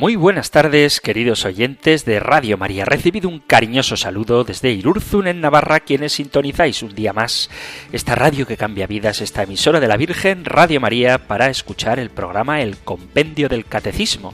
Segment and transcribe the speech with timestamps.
[0.00, 2.86] Muy buenas tardes, queridos oyentes de Radio María.
[2.86, 7.50] Recibido un cariñoso saludo desde Irurzun, en Navarra, quienes sintonizáis un día más
[7.92, 12.08] esta radio que cambia vidas, esta emisora de la Virgen, Radio María, para escuchar el
[12.08, 14.32] programa El Compendio del Catecismo,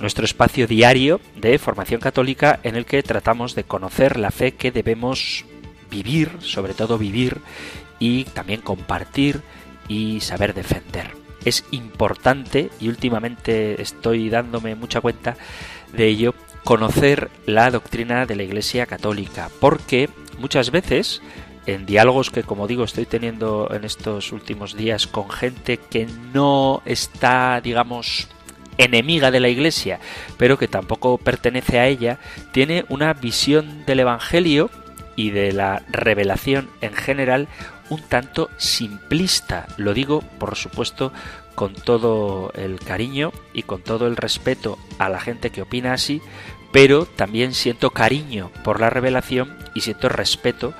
[0.00, 4.70] nuestro espacio diario de formación católica en el que tratamos de conocer la fe que
[4.70, 5.44] debemos
[5.90, 7.36] vivir, sobre todo vivir,
[7.98, 9.42] y también compartir
[9.88, 15.36] y saber defender es importante, y últimamente estoy dándome mucha cuenta
[15.92, 21.22] de ello, conocer la doctrina de la Iglesia Católica, porque muchas veces
[21.66, 26.82] en diálogos que, como digo, estoy teniendo en estos últimos días con gente que no
[26.84, 28.28] está, digamos,
[28.78, 30.00] enemiga de la Iglesia,
[30.38, 32.18] pero que tampoco pertenece a ella,
[32.52, 34.70] tiene una visión del Evangelio
[35.14, 37.48] y de la revelación en general
[37.92, 39.66] un tanto simplista.
[39.76, 41.12] Lo digo, por supuesto,
[41.54, 46.22] con todo el cariño y con todo el respeto a la gente que opina así,
[46.72, 50.72] pero también siento cariño por la revelación y siento respeto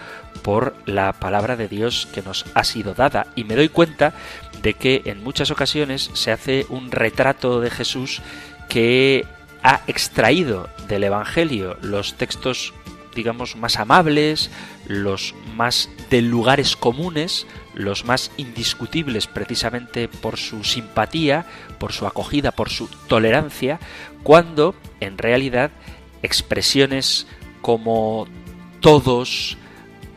[0.43, 3.27] por la palabra de Dios que nos ha sido dada.
[3.37, 4.15] Y me doy cuenta
[4.63, 8.23] de que en muchas ocasiones se hace un retrato de Jesús
[8.71, 9.27] que
[9.63, 12.73] ha extraído del Evangelio los textos
[13.15, 14.51] digamos, más amables,
[14.87, 21.47] los más de lugares comunes, los más indiscutibles precisamente por su simpatía,
[21.79, 23.81] por su acogida, por su tolerancia,
[24.23, 25.71] cuando en realidad
[26.23, 27.27] expresiones
[27.61, 28.27] como
[28.81, 29.57] todos,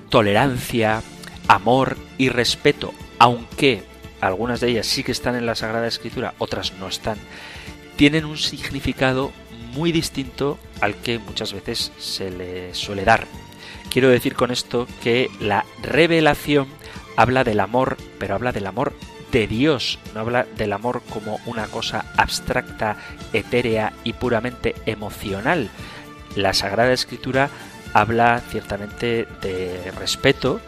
[0.09, 1.03] tolerancia,
[1.47, 3.83] amor y respeto, aunque
[4.21, 7.17] algunas de ellas sí que están en la Sagrada Escritura, otras no están,
[7.95, 9.31] tienen un significado
[9.73, 13.27] muy distinto al que muchas veces se le suele dar.
[13.89, 16.67] Quiero decir con esto que la revelación
[17.17, 18.93] habla del amor, pero habla del amor
[19.31, 22.97] de Dios, no habla del amor como una cosa abstracta,
[23.33, 25.69] etérea y puramente emocional.
[26.35, 27.49] La Sagrada Escritura
[27.93, 30.59] habla ciertamente de respeto,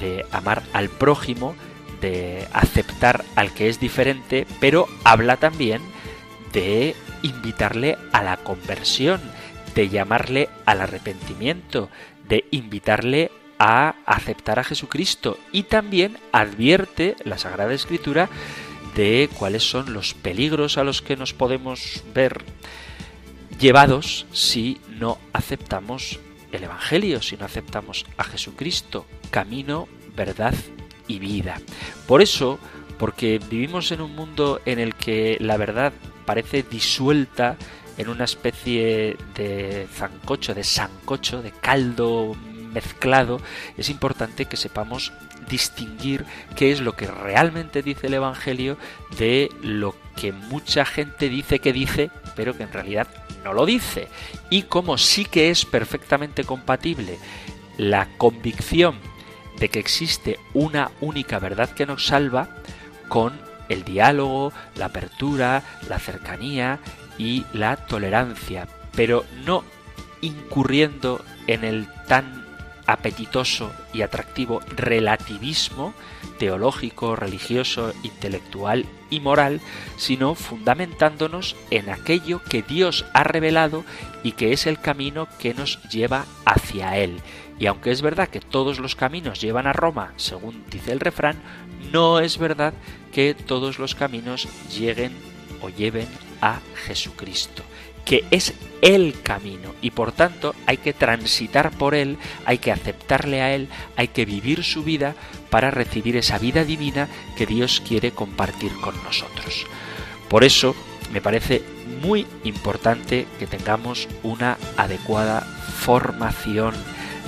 [0.00, 1.54] de amar al prójimo,
[2.00, 5.82] de aceptar al que es diferente, pero habla también
[6.52, 9.20] de invitarle a la conversión,
[9.78, 11.88] de llamarle al arrepentimiento,
[12.28, 13.30] de invitarle
[13.60, 18.28] a aceptar a Jesucristo y también advierte la Sagrada Escritura
[18.96, 22.42] de cuáles son los peligros a los que nos podemos ver
[23.60, 26.18] llevados si no aceptamos
[26.50, 29.86] el Evangelio, si no aceptamos a Jesucristo, camino,
[30.16, 30.56] verdad
[31.06, 31.60] y vida.
[32.08, 32.58] Por eso,
[32.98, 35.92] porque vivimos en un mundo en el que la verdad
[36.26, 37.56] parece disuelta
[37.98, 42.34] en una especie de zancocho, de sancocho, de caldo
[42.72, 43.40] mezclado,
[43.76, 45.12] es importante que sepamos
[45.48, 46.24] distinguir
[46.56, 48.76] qué es lo que realmente dice el Evangelio
[49.18, 53.08] de lo que mucha gente dice que dice, pero que en realidad
[53.44, 54.08] no lo dice.
[54.50, 57.18] Y como sí que es perfectamente compatible
[57.78, 58.96] la convicción
[59.58, 62.48] de que existe una única verdad que nos salva
[63.08, 63.32] con
[63.68, 66.78] el diálogo, la apertura, la cercanía
[67.18, 69.64] y la tolerancia, pero no
[70.20, 72.46] incurriendo en el tan
[72.86, 75.94] apetitoso y atractivo relativismo
[76.38, 79.60] teológico, religioso, intelectual y moral,
[79.96, 83.84] sino fundamentándonos en aquello que Dios ha revelado
[84.22, 87.20] y que es el camino que nos lleva hacia Él.
[87.58, 91.36] Y aunque es verdad que todos los caminos llevan a Roma, según dice el refrán,
[91.92, 92.72] no es verdad
[93.12, 95.12] que todos los caminos lleguen
[95.60, 96.06] o lleven
[96.40, 97.62] a Jesucristo,
[98.04, 103.42] que es el camino y por tanto hay que transitar por él, hay que aceptarle
[103.42, 105.14] a él, hay que vivir su vida
[105.50, 109.66] para recibir esa vida divina que Dios quiere compartir con nosotros.
[110.28, 110.74] Por eso
[111.12, 111.62] me parece
[112.02, 116.74] muy importante que tengamos una adecuada formación.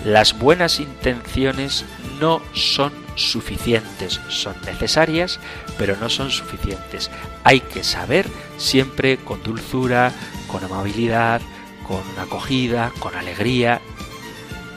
[0.05, 1.85] Las buenas intenciones
[2.21, 5.39] no son suficientes, son necesarias,
[5.79, 7.11] pero no son suficientes.
[7.45, 8.27] Hay que saber
[8.57, 10.13] siempre con dulzura,
[10.49, 11.41] con amabilidad,
[11.87, 13.81] con acogida, con alegría,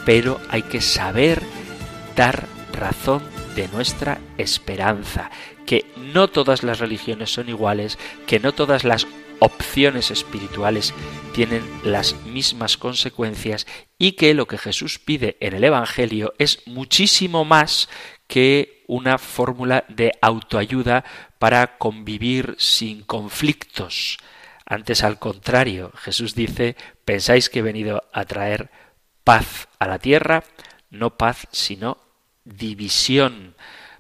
[0.06, 1.42] pero hay que saber
[2.16, 3.24] dar razón
[3.56, 5.30] de nuestra esperanza,
[5.66, 9.08] que no todas las religiones son iguales, que no todas las
[9.40, 10.94] opciones espirituales
[11.34, 13.68] tienen las mismas consecuencias
[13.98, 17.90] y que lo que Jesús pide en el Evangelio es muchísimo más
[18.28, 21.04] que una fórmula de autoayuda
[21.40, 24.18] para convivir sin conflictos.
[24.66, 26.76] Antes al contrario, Jesús dice,
[27.06, 28.72] pensáis que he venido a traer
[29.24, 30.44] paz a la tierra,
[30.90, 31.98] no paz, sino
[32.46, 33.56] división.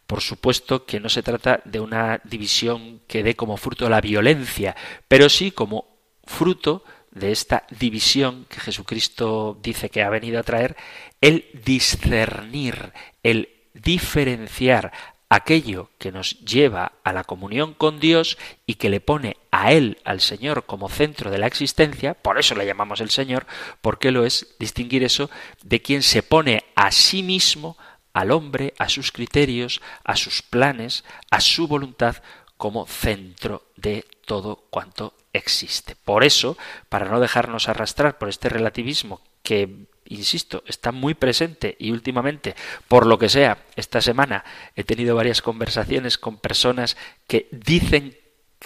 [0.07, 4.75] Por supuesto que no se trata de una división que dé como fruto la violencia,
[5.07, 10.75] pero sí como fruto de esta división que Jesucristo dice que ha venido a traer,
[11.21, 12.91] el discernir,
[13.21, 14.91] el diferenciar
[15.29, 18.37] aquello que nos lleva a la comunión con Dios
[18.67, 22.53] y que le pone a Él, al Señor, como centro de la existencia, por eso
[22.53, 23.47] le llamamos el Señor,
[23.81, 25.31] porque lo es distinguir eso
[25.63, 27.77] de quien se pone a sí mismo,
[28.13, 32.17] al hombre, a sus criterios, a sus planes, a su voluntad,
[32.63, 35.95] como centro de todo cuanto existe.
[35.95, 36.57] Por eso,
[36.89, 42.55] para no dejarnos arrastrar por este relativismo que insisto, está muy presente y últimamente,
[42.87, 44.43] por lo que sea, esta semana
[44.75, 46.97] he tenido varias conversaciones con personas
[47.27, 48.17] que dicen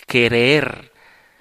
[0.06, 0.92] creer,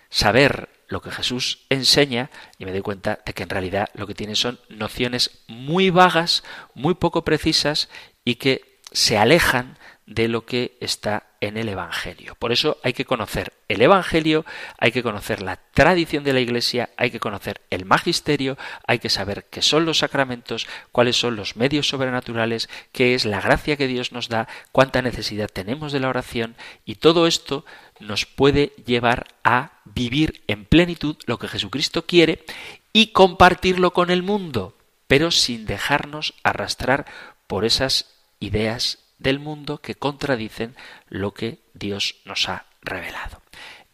[0.08, 4.14] saber lo que Jesús enseña y me doy cuenta de que en realidad lo que
[4.14, 6.44] tienen son nociones muy vagas,
[6.74, 7.88] muy poco precisas
[8.24, 12.36] y que se alejan de lo que está en el Evangelio.
[12.38, 14.46] Por eso hay que conocer el Evangelio,
[14.78, 18.56] hay que conocer la tradición de la Iglesia, hay que conocer el magisterio,
[18.86, 23.40] hay que saber qué son los sacramentos, cuáles son los medios sobrenaturales, qué es la
[23.40, 26.54] gracia que Dios nos da, cuánta necesidad tenemos de la oración
[26.84, 27.64] y todo esto
[27.98, 32.44] nos puede llevar a vivir en plenitud lo que Jesucristo quiere
[32.92, 34.76] y compartirlo con el mundo,
[35.08, 37.06] pero sin dejarnos arrastrar
[37.48, 38.06] por esas
[38.38, 40.76] ideas del mundo que contradicen
[41.08, 43.42] lo que Dios nos ha revelado.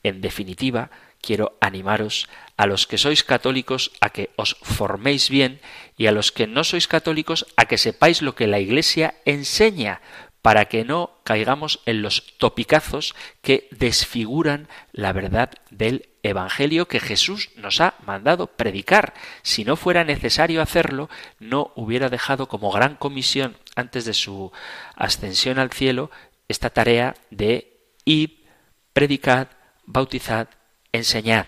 [0.02, 0.90] En definitiva,
[1.20, 5.62] quiero animaros a los que sois católicos a que os forméis bien
[5.96, 10.02] y a los que no sois católicos a que sepáis lo que la Iglesia enseña,
[10.42, 17.50] para que no caigamos en los topicazos que desfiguran la verdad del Evangelio que Jesús
[17.56, 19.14] nos ha mandado predicar.
[19.42, 21.08] Si no fuera necesario hacerlo,
[21.38, 24.52] no hubiera dejado como gran comisión antes de su
[24.96, 26.10] ascensión al cielo
[26.48, 28.44] esta tarea de ir,
[28.92, 29.48] predicad,
[29.84, 30.48] bautizad,
[30.92, 31.46] enseñad.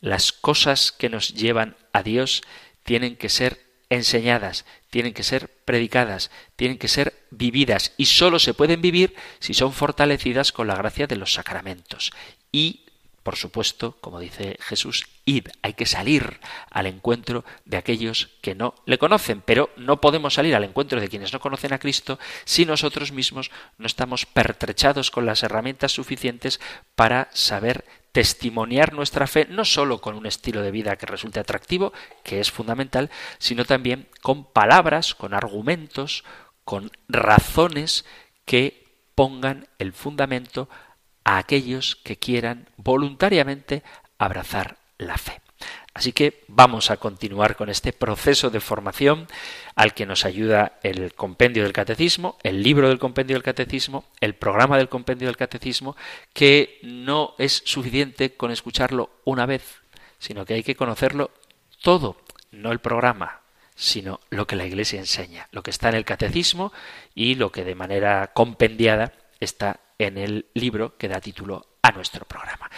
[0.00, 2.42] Las cosas que nos llevan a Dios
[2.84, 8.54] tienen que ser enseñadas, tienen que ser predicadas, tienen que ser vividas y sólo se
[8.54, 12.12] pueden vivir si son fortalecidas con la gracia de los sacramentos.
[12.50, 12.86] Y,
[13.22, 16.40] por supuesto, como dice Jesús, id, hay que salir
[16.70, 21.08] al encuentro de aquellos que no le conocen, pero no podemos salir al encuentro de
[21.08, 26.60] quienes no conocen a Cristo si nosotros mismos no estamos pertrechados con las herramientas suficientes
[26.94, 27.84] para saber
[28.16, 31.92] testimoniar nuestra fe no sólo con un estilo de vida que resulte atractivo,
[32.24, 36.24] que es fundamental, sino también con palabras, con argumentos,
[36.64, 38.06] con razones
[38.46, 40.70] que pongan el fundamento
[41.24, 43.82] a aquellos que quieran voluntariamente
[44.16, 45.42] abrazar la fe.
[45.96, 49.26] Así que vamos a continuar con este proceso de formación
[49.76, 54.34] al que nos ayuda el compendio del catecismo, el libro del compendio del catecismo, el
[54.34, 55.96] programa del compendio del catecismo,
[56.34, 59.80] que no es suficiente con escucharlo una vez,
[60.18, 61.30] sino que hay que conocerlo
[61.80, 62.18] todo,
[62.50, 63.40] no el programa,
[63.74, 66.74] sino lo que la Iglesia enseña, lo que está en el catecismo
[67.14, 72.26] y lo que de manera compendiada está en el libro que da título a nuestro
[72.26, 72.70] programa.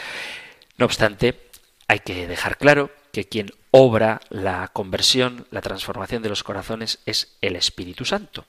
[0.77, 1.49] No obstante,
[1.89, 7.37] hay que dejar claro que quien obra la conversión, la transformación de los corazones es
[7.41, 8.47] el Espíritu Santo.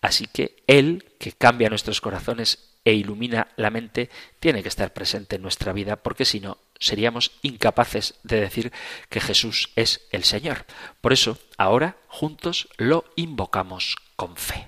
[0.00, 5.36] Así que Él, que cambia nuestros corazones e ilumina la mente, tiene que estar presente
[5.36, 8.72] en nuestra vida, porque si no, seríamos incapaces de decir
[9.10, 10.64] que Jesús es el Señor.
[11.00, 14.66] Por eso, ahora, juntos, lo invocamos con fe.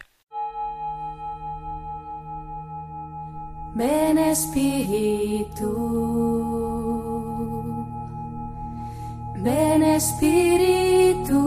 [3.75, 5.73] Ven Espíritu.
[9.43, 11.41] Ven Espíritu,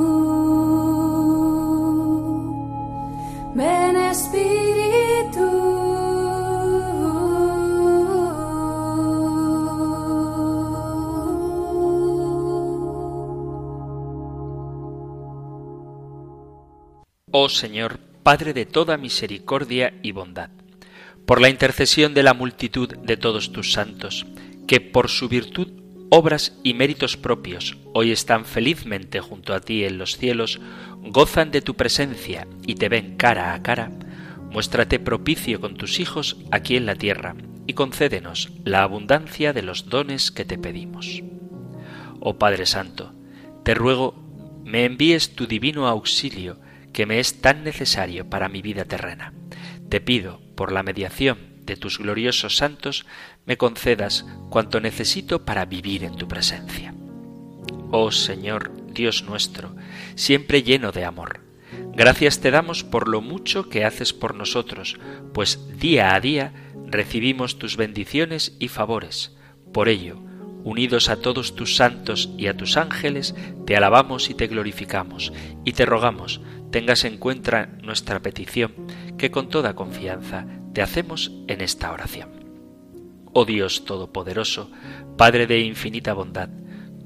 [3.56, 5.48] ven Espíritu.
[17.32, 20.50] Oh Señor, Padre de toda misericordia y bondad,
[21.26, 24.26] por la intercesión de la multitud de todos tus santos,
[24.68, 29.98] que por su virtud obras y méritos propios, hoy están felizmente junto a ti en
[29.98, 30.60] los cielos,
[31.02, 33.92] gozan de tu presencia y te ven cara a cara,
[34.52, 37.36] muéstrate propicio con tus hijos aquí en la tierra
[37.68, 41.24] y concédenos la abundancia de los dones que te pedimos.
[42.20, 43.14] Oh Padre Santo,
[43.64, 44.24] te ruego
[44.64, 46.58] me envíes tu divino auxilio
[46.92, 49.34] que me es tan necesario para mi vida terrena.
[49.90, 53.06] Te pido por la mediación de tus gloriosos santos,
[53.46, 56.94] me concedas cuanto necesito para vivir en tu presencia.
[57.92, 59.76] Oh Señor, Dios nuestro,
[60.16, 61.42] siempre lleno de amor,
[61.94, 65.00] gracias te damos por lo mucho que haces por nosotros,
[65.34, 66.54] pues día a día
[66.86, 69.36] recibimos tus bendiciones y favores.
[69.74, 70.20] Por ello,
[70.64, 75.32] unidos a todos tus santos y a tus ángeles, te alabamos y te glorificamos,
[75.64, 76.42] y te rogamos,
[76.72, 78.74] tengas en cuenta nuestra petición,
[79.18, 82.30] que con toda confianza te hacemos en esta oración.
[83.32, 84.70] Oh Dios Todopoderoso,
[85.18, 86.50] Padre de infinita bondad,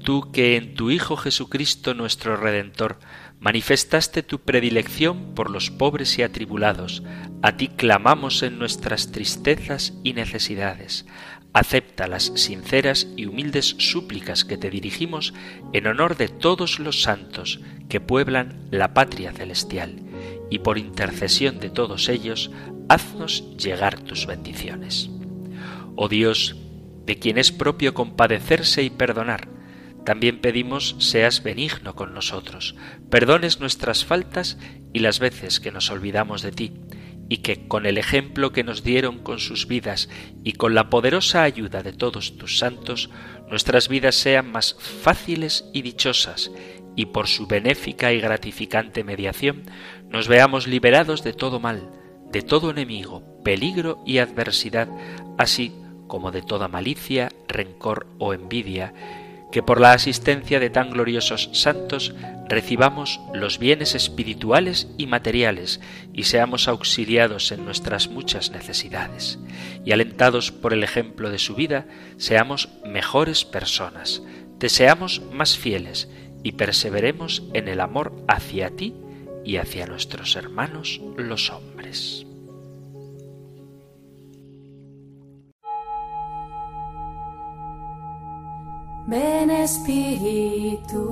[0.02, 2.98] tú que en tu Hijo Jesucristo nuestro Redentor
[3.38, 7.04] manifestaste tu predilección por los pobres y atribulados,
[7.42, 11.06] a ti clamamos en nuestras tristezas y necesidades.
[11.52, 15.32] Acepta las sinceras y humildes súplicas que te dirigimos
[15.72, 20.02] en honor de todos los santos que pueblan la patria celestial,
[20.50, 22.50] y por intercesión de todos ellos,
[22.88, 25.08] haznos llegar tus bendiciones.
[25.96, 26.56] Oh Dios,
[27.06, 29.48] de quien es propio compadecerse y perdonar,
[30.04, 32.74] también pedimos seas benigno con nosotros,
[33.10, 34.58] perdones nuestras faltas
[34.92, 36.72] y las veces que nos olvidamos de ti,
[37.28, 40.08] y que con el ejemplo que nos dieron con sus vidas
[40.42, 43.10] y con la poderosa ayuda de todos tus santos,
[43.48, 46.50] nuestras vidas sean más fáciles y dichosas,
[46.96, 49.62] y por su benéfica y gratificante mediación
[50.10, 51.88] nos veamos liberados de todo mal,
[52.30, 54.88] de todo enemigo, peligro y adversidad,
[55.38, 55.72] así
[56.06, 58.92] como de toda malicia, rencor o envidia,
[59.52, 62.14] que por la asistencia de tan gloriosos santos
[62.48, 65.80] recibamos los bienes espirituales y materiales
[66.12, 69.38] y seamos auxiliados en nuestras muchas necesidades,
[69.84, 71.86] y alentados por el ejemplo de su vida,
[72.16, 74.22] seamos mejores personas,
[74.58, 76.08] te seamos más fieles
[76.42, 78.94] y perseveremos en el amor hacia ti
[79.44, 82.26] y hacia nuestros hermanos los hombres.
[89.06, 91.02] Ven Espíritu,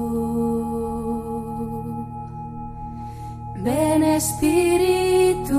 [3.56, 5.58] ven Espíritu,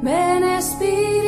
[0.00, 1.27] ven Espíritu.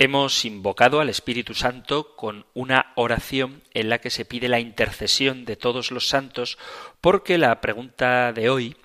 [0.00, 5.44] Hemos invocado al Espíritu Santo con una oración en la que se pide la intercesión
[5.44, 6.56] de todos los santos
[7.00, 8.76] porque la pregunta de hoy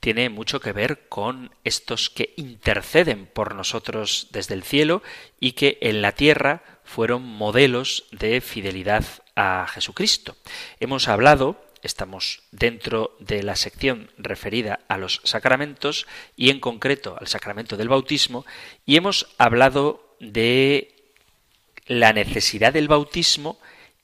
[0.00, 5.02] tiene mucho que ver con estos que interceden por nosotros desde el cielo
[5.38, 9.04] y que en la tierra fueron modelos de fidelidad
[9.36, 10.36] a Jesucristo.
[10.80, 17.28] Hemos hablado estamos dentro de la sección referida a los sacramentos y en concreto al
[17.28, 18.46] sacramento del bautismo
[18.86, 20.94] y hemos hablado de
[21.86, 23.58] la necesidad del bautismo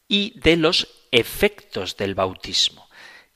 [0.09, 2.89] y de los efectos del bautismo,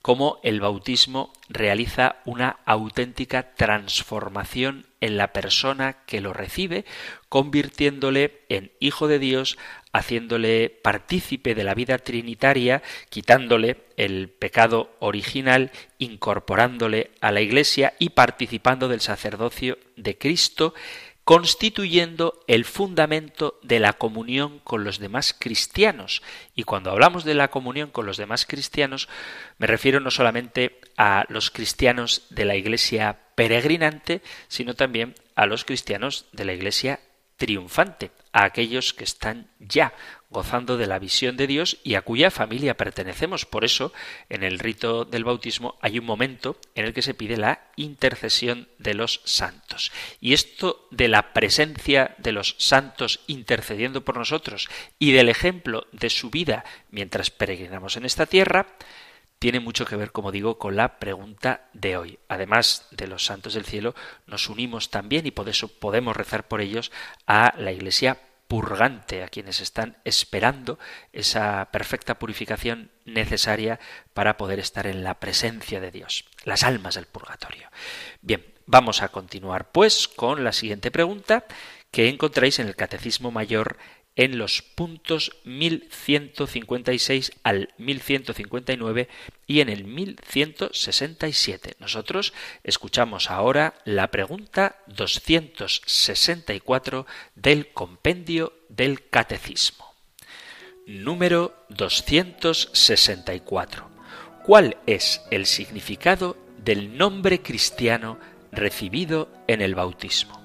[0.02, 6.84] cómo el bautismo realiza una auténtica transformación en la persona que lo recibe,
[7.28, 9.58] convirtiéndole en hijo de Dios,
[9.92, 18.10] haciéndole partícipe de la vida trinitaria, quitándole el pecado original, incorporándole a la Iglesia y
[18.10, 20.74] participando del sacerdocio de Cristo,
[21.24, 26.22] constituyendo el fundamento de la comunión con los demás cristianos.
[26.54, 29.08] Y cuando hablamos de la comunión con los demás cristianos,
[29.58, 35.64] me refiero no solamente a los cristianos de la Iglesia peregrinante, sino también a los
[35.64, 37.00] cristianos de la Iglesia
[37.36, 39.92] triunfante, a aquellos que están ya
[40.30, 43.44] gozando de la visión de Dios y a cuya familia pertenecemos.
[43.44, 43.92] Por eso,
[44.28, 48.68] en el rito del bautismo hay un momento en el que se pide la intercesión
[48.78, 49.92] de los santos.
[50.20, 56.10] Y esto de la presencia de los santos intercediendo por nosotros y del ejemplo de
[56.10, 58.66] su vida mientras peregrinamos en esta tierra,
[59.42, 62.20] tiene mucho que ver, como digo, con la pregunta de hoy.
[62.28, 63.92] Además de los santos del cielo,
[64.24, 66.92] nos unimos también y por eso podemos rezar por ellos
[67.26, 70.78] a la Iglesia purgante, a quienes están esperando
[71.12, 73.80] esa perfecta purificación necesaria
[74.14, 77.68] para poder estar en la presencia de Dios, las almas del purgatorio.
[78.20, 81.46] Bien, vamos a continuar pues con la siguiente pregunta
[81.90, 83.76] que encontráis en el Catecismo Mayor
[84.16, 89.08] en los puntos 1156 al 1159
[89.46, 91.74] y en el 1167.
[91.78, 99.94] Nosotros escuchamos ahora la pregunta 264 del compendio del Catecismo.
[100.86, 103.90] Número 264.
[104.44, 108.18] ¿Cuál es el significado del nombre cristiano
[108.50, 110.42] recibido en el bautismo?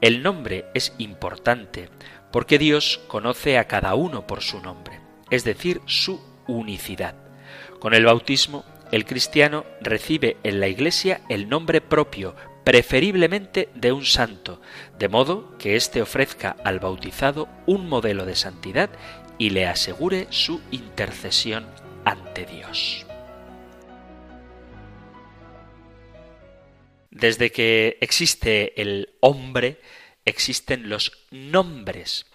[0.00, 1.88] El nombre es importante
[2.30, 7.14] porque Dios conoce a cada uno por su nombre, es decir, su unicidad.
[7.78, 14.04] Con el bautismo, el cristiano recibe en la Iglesia el nombre propio, preferiblemente de un
[14.04, 14.60] santo,
[14.98, 18.90] de modo que éste ofrezca al bautizado un modelo de santidad
[19.38, 21.66] y le asegure su intercesión
[22.04, 23.06] ante Dios.
[27.10, 29.80] Desde que existe el hombre,
[30.28, 32.26] existen los nombres.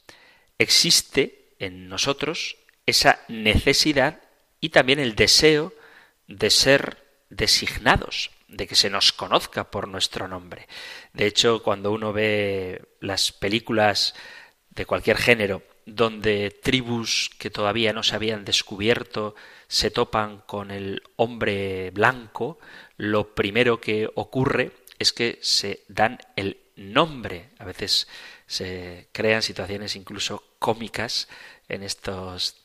[0.57, 4.21] Existe en nosotros esa necesidad
[4.59, 5.73] y también el deseo
[6.27, 10.67] de ser designados, de que se nos conozca por nuestro nombre.
[11.13, 14.13] De hecho, cuando uno ve las películas
[14.69, 19.35] de cualquier género, donde tribus que todavía no se habían descubierto
[19.67, 22.59] se topan con el hombre blanco,
[22.95, 27.49] lo primero que ocurre es que se dan el nombre.
[27.59, 28.07] A veces
[28.47, 31.27] se crean situaciones incluso cómicas
[31.69, 32.55] en estos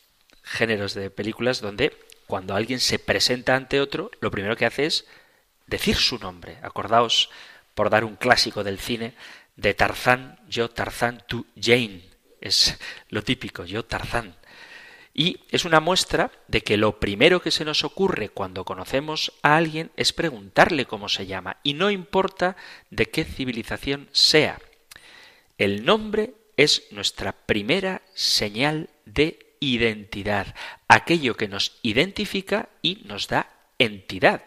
[0.43, 1.97] géneros de películas donde
[2.27, 5.07] cuando alguien se presenta ante otro, lo primero que hace es
[5.67, 6.59] decir su nombre.
[6.63, 7.31] Acordaos,
[7.75, 9.15] por dar un clásico del cine,
[9.57, 12.03] de Tarzán, yo Tarzán, tú Jane.
[12.41, 14.38] Es lo típico, yo Tarzán.
[15.19, 19.57] Y es una muestra de que lo primero que se nos ocurre cuando conocemos a
[19.57, 22.57] alguien es preguntarle cómo se llama, y no importa
[22.91, 24.61] de qué civilización sea.
[25.59, 30.55] El nombre es nuestra primera señal de identidad,
[30.87, 34.45] aquello que nos identifica y nos da entidad.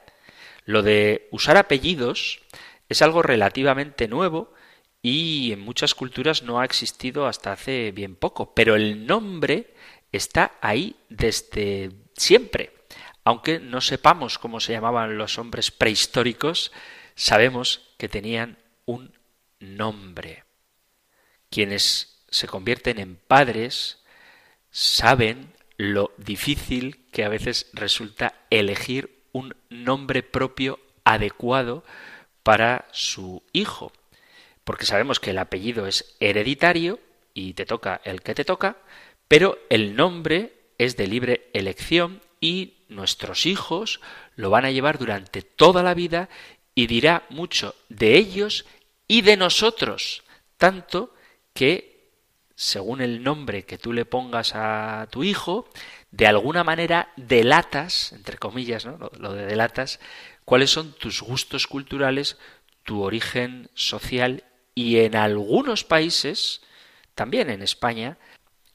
[0.63, 2.39] Lo de usar apellidos
[2.87, 4.53] es algo relativamente nuevo
[5.01, 9.73] y en muchas culturas no ha existido hasta hace bien poco, pero el nombre
[10.11, 12.73] está ahí desde siempre.
[13.23, 16.71] Aunque no sepamos cómo se llamaban los hombres prehistóricos,
[17.15, 19.13] sabemos que tenían un
[19.59, 20.43] nombre.
[21.49, 23.99] Quienes se convierten en padres
[24.71, 31.83] saben lo difícil que a veces resulta elegir un nombre propio adecuado
[32.43, 33.91] para su hijo,
[34.63, 36.99] porque sabemos que el apellido es hereditario
[37.33, 38.77] y te toca el que te toca,
[39.31, 44.01] pero el nombre es de libre elección y nuestros hijos
[44.35, 46.27] lo van a llevar durante toda la vida
[46.75, 48.65] y dirá mucho de ellos
[49.07, 50.23] y de nosotros,
[50.57, 51.15] tanto
[51.53, 52.09] que,
[52.55, 55.69] según el nombre que tú le pongas a tu hijo,
[56.11, 58.97] de alguna manera delatas, entre comillas, ¿no?
[59.17, 60.01] lo, de delatas,
[60.43, 62.37] cuáles son tus gustos culturales,
[62.83, 64.43] tu origen social
[64.75, 66.63] y en algunos países,
[67.15, 68.17] también en España,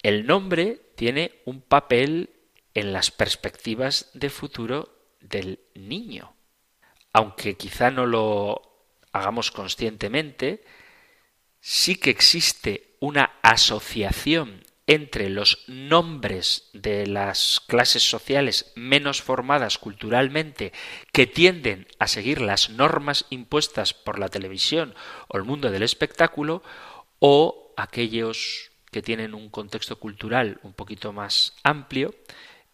[0.02, 2.30] el nombre tiene un papel
[2.74, 6.34] en las perspectivas de futuro del niño.
[7.12, 8.62] Aunque quizá no lo
[9.12, 10.64] hagamos conscientemente,
[11.60, 20.72] sí que existe una asociación entre los nombres de las clases sociales menos formadas culturalmente
[21.12, 24.94] que tienden a seguir las normas impuestas por la televisión
[25.28, 26.62] o el mundo del espectáculo
[27.18, 32.14] o aquellos que tienen un contexto cultural un poquito más amplio,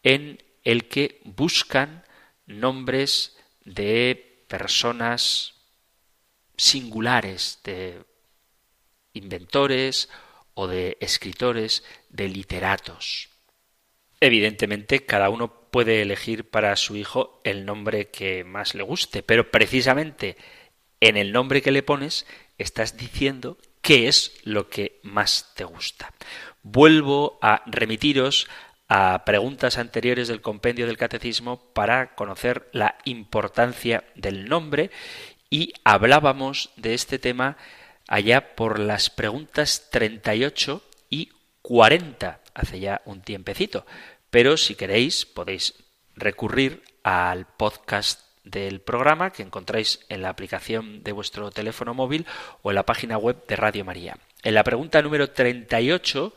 [0.05, 2.05] en el que buscan
[2.47, 5.55] nombres de personas
[6.57, 8.05] singulares, de
[9.15, 10.11] inventores
[10.55, 13.29] o de escritores, de literatos.
[14.21, 19.51] Evidentemente, cada uno puede elegir para su hijo el nombre que más le guste, pero
[19.51, 20.37] precisamente
[21.01, 22.27] en el nombre que le pones
[22.59, 26.15] estás diciendo qué es lo que más te gusta.
[26.63, 28.49] Vuelvo a remitiros
[28.89, 34.91] a preguntas anteriores del compendio del catecismo para conocer la importancia del nombre
[35.51, 37.57] y hablábamos de este tema
[38.09, 41.31] allá por las preguntas 38 y
[41.63, 43.87] 40, hace ya un tiempecito.
[44.31, 45.75] Pero si queréis podéis
[46.15, 52.27] recurrir al podcast del programa que encontráis en la aplicación de vuestro teléfono móvil
[52.63, 54.19] o en la página web de Radio María.
[54.43, 56.35] En la pregunta número 38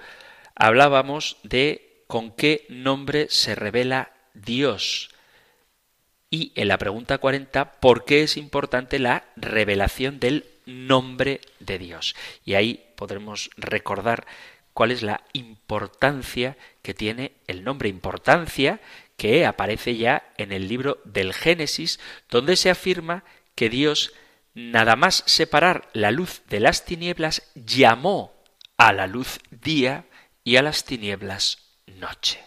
[0.56, 5.10] hablábamos de con qué nombre se revela Dios.
[6.30, 12.16] Y en la pregunta 40, ¿por qué es importante la revelación del nombre de Dios?
[12.44, 14.26] Y ahí podremos recordar
[14.74, 17.90] cuál es la importancia que tiene el nombre.
[17.90, 18.82] Importancia
[19.18, 22.00] que aparece ya en el libro del Génesis,
[22.30, 23.24] donde se afirma
[23.56, 24.14] que Dios,
[24.54, 28.44] nada más separar la luz de las tinieblas, llamó
[28.78, 30.06] a la luz día
[30.44, 32.44] y a las tinieblas noche.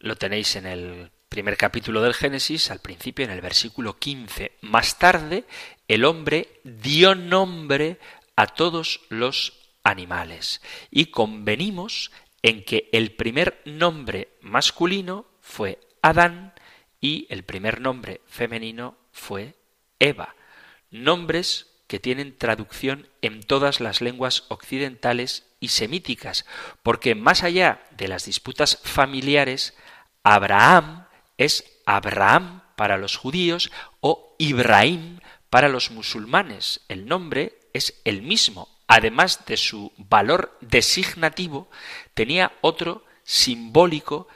[0.00, 4.52] Lo tenéis en el primer capítulo del Génesis, al principio, en el versículo 15.
[4.62, 5.44] Más tarde,
[5.88, 7.98] el hombre dio nombre
[8.36, 10.60] a todos los animales.
[10.90, 16.52] Y convenimos en que el primer nombre masculino fue Adán
[17.00, 19.54] y el primer nombre femenino fue
[19.98, 20.34] Eva.
[20.90, 26.44] Nombres que tienen traducción en todas las lenguas occidentales y semíticas,
[26.82, 29.74] porque más allá de las disputas familiares,
[30.22, 31.06] Abraham
[31.38, 36.82] es Abraham para los judíos o Ibrahim para los musulmanes.
[36.88, 38.68] El nombre es el mismo.
[38.86, 41.70] Además de su valor designativo,
[42.14, 44.28] tenía otro simbólico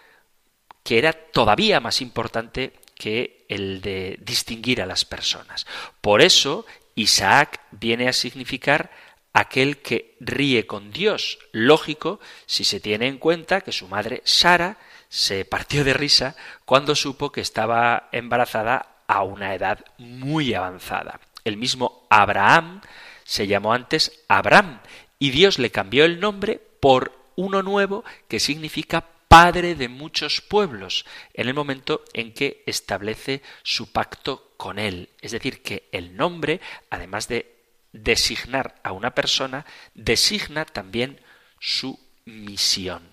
[0.83, 5.67] que era todavía más importante que el de distinguir a las personas.
[6.01, 8.91] Por eso Isaac viene a significar
[9.33, 11.39] aquel que ríe con Dios.
[11.53, 16.95] Lógico si se tiene en cuenta que su madre Sara se partió de risa cuando
[16.95, 21.21] supo que estaba embarazada a una edad muy avanzada.
[21.45, 22.81] El mismo Abraham
[23.25, 24.81] se llamó antes Abraham
[25.19, 31.07] y Dios le cambió el nombre por uno nuevo que significa padre de muchos pueblos,
[31.33, 35.09] en el momento en que establece su pacto con él.
[35.23, 37.51] Es decir, que el nombre, además de
[37.93, 39.65] designar a una persona,
[39.95, 41.19] designa también
[41.59, 43.09] su misión.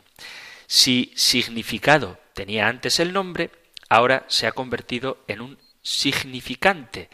[0.67, 3.49] Si significado tenía antes el nombre,
[3.88, 7.10] ahora se ha convertido en un significante.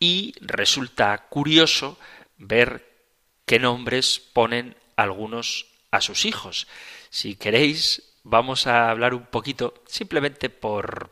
[0.00, 1.96] Y resulta curioso
[2.38, 2.90] ver
[3.46, 6.66] qué nombres ponen algunos a sus hijos.
[7.10, 11.10] Si queréis, vamos a hablar un poquito, simplemente por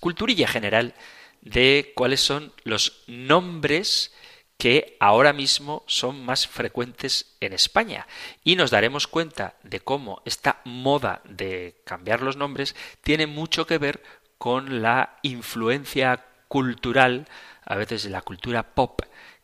[0.00, 0.94] culturilla general,
[1.40, 4.12] de cuáles son los nombres
[4.58, 8.06] que ahora mismo son más frecuentes en España.
[8.44, 13.78] Y nos daremos cuenta de cómo esta moda de cambiar los nombres tiene mucho que
[13.78, 14.02] ver
[14.36, 17.26] con la influencia cultural,
[17.64, 19.00] a veces de la cultura pop,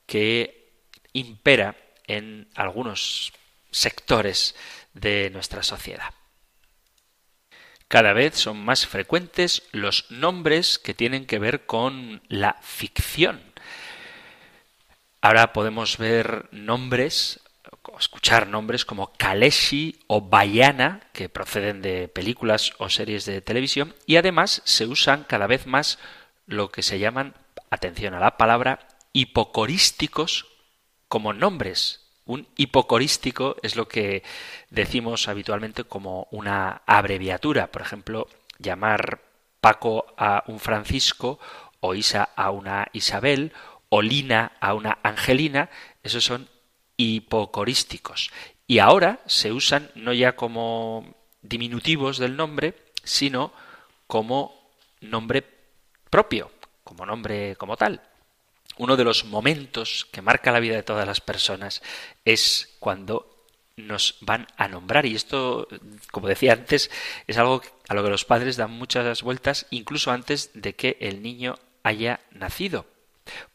[0.06, 0.70] que
[1.12, 3.32] impera en algunos
[3.74, 4.54] sectores
[4.94, 6.14] de nuestra sociedad.
[7.88, 13.42] Cada vez son más frecuentes los nombres que tienen que ver con la ficción.
[15.20, 17.40] Ahora podemos ver nombres,
[17.98, 24.16] escuchar nombres como Kaleshi o Bayana, que proceden de películas o series de televisión, y
[24.16, 25.98] además se usan cada vez más
[26.46, 27.34] lo que se llaman,
[27.70, 30.46] atención a la palabra, hipocorísticos
[31.08, 34.22] como nombres un hipocorístico es lo que
[34.70, 37.68] decimos habitualmente como una abreviatura.
[37.68, 39.20] Por ejemplo, llamar
[39.60, 41.38] Paco a un Francisco
[41.80, 43.52] o Isa a una Isabel
[43.88, 45.70] o Lina a una Angelina.
[46.02, 46.48] Esos son
[46.96, 48.30] hipocorísticos.
[48.66, 53.52] Y ahora se usan no ya como diminutivos del nombre, sino
[54.06, 55.44] como nombre
[56.08, 56.50] propio,
[56.82, 58.00] como nombre como tal
[58.78, 61.82] uno de los momentos que marca la vida de todas las personas
[62.24, 63.34] es cuando
[63.76, 65.06] nos van a nombrar.
[65.06, 65.68] Y esto,
[66.10, 66.90] como decía antes,
[67.26, 71.22] es algo a lo que los padres dan muchas vueltas, incluso antes de que el
[71.22, 72.86] niño haya nacido.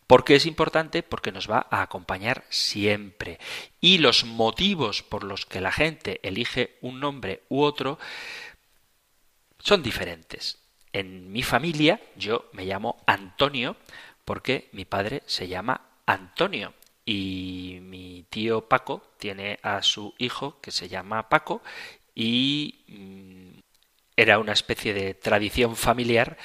[0.07, 1.03] ¿Por qué es importante?
[1.03, 3.39] Porque nos va a acompañar siempre.
[3.79, 7.99] Y los motivos por los que la gente elige un nombre u otro
[9.59, 10.57] son diferentes.
[10.93, 13.75] En mi familia yo me llamo Antonio
[14.29, 20.69] porque mi padre se llama Antonio y mi tío Paco tiene a su hijo que
[20.69, 21.63] se llama Paco
[22.13, 23.59] y mm,
[24.15, 26.37] era una especie de tradición familiar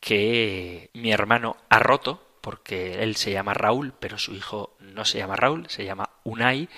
[0.00, 5.18] que mi hermano ha roto porque él se llama Raúl, pero su hijo no se
[5.18, 6.68] llama Raúl, se llama Unai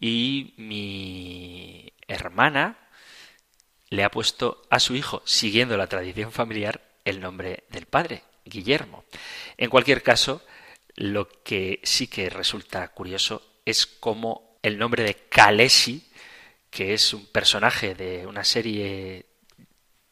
[0.00, 2.78] y mi hermana
[3.90, 9.04] le ha puesto a su hijo, siguiendo la tradición familiar, el nombre del padre, Guillermo.
[9.56, 10.42] En cualquier caso,
[10.96, 16.10] lo que sí que resulta curioso es cómo el nombre de Kaleshi,
[16.68, 19.26] que es un personaje de una serie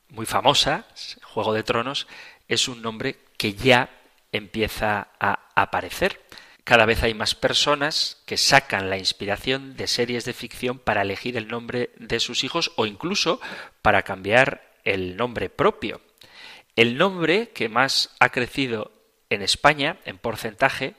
[0.09, 0.87] muy famosa,
[1.23, 2.07] Juego de Tronos,
[2.49, 3.91] es un nombre que ya
[4.33, 6.23] empieza a aparecer.
[6.65, 11.37] Cada vez hay más personas que sacan la inspiración de series de ficción para elegir
[11.37, 13.41] el nombre de sus hijos o incluso
[13.81, 16.01] para cambiar el nombre propio.
[16.79, 18.93] El nombre que más ha crecido
[19.31, 20.95] en España, en porcentaje,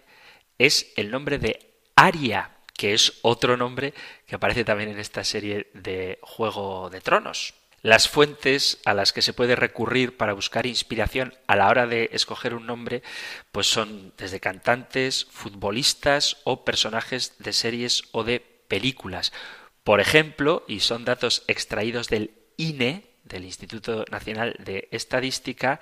[0.58, 3.94] es el nombre de Aria, que es otro nombre
[4.28, 7.54] que aparece también en esta serie de Juego de Tronos.
[7.82, 12.10] Las fuentes a las que se puede recurrir para buscar inspiración a la hora de
[12.12, 13.02] escoger un nombre,
[13.54, 19.32] pues son desde cantantes, futbolistas o personajes de series o de películas.
[19.86, 25.80] Por ejemplo, y son datos extraídos del INE, del Instituto Nacional de Estadística,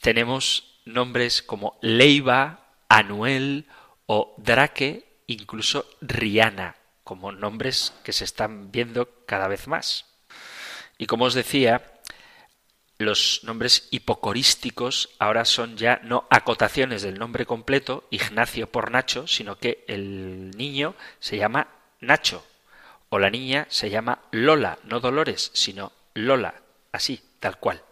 [0.00, 3.66] tenemos nombres como Leiva, Anuel
[4.06, 10.06] o Drake, incluso Rihanna, como nombres que se están viendo cada vez más.
[10.98, 12.00] Y como os decía,
[12.98, 19.56] los nombres hipocorísticos ahora son ya no acotaciones del nombre completo, Ignacio por Nacho, sino
[19.56, 21.68] que el niño se llama
[22.00, 22.44] Nacho
[23.08, 26.54] o la niña se llama Lola, no Dolores, sino Lola,
[26.92, 27.82] así, tal cual.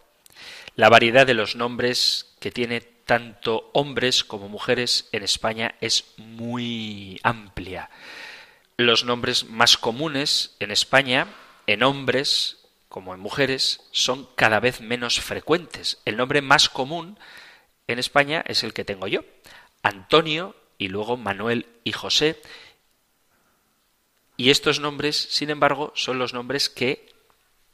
[0.75, 7.19] La variedad de los nombres que tiene tanto hombres como mujeres en España es muy
[7.23, 7.89] amplia.
[8.77, 11.27] Los nombres más comunes en España,
[11.67, 15.99] en hombres, como en mujeres, son cada vez menos frecuentes.
[16.05, 17.17] El nombre más común
[17.87, 19.25] en España es el que tengo yo,
[19.81, 22.39] Antonio y luego Manuel y José.
[24.37, 27.09] Y estos nombres, sin embargo, son los nombres que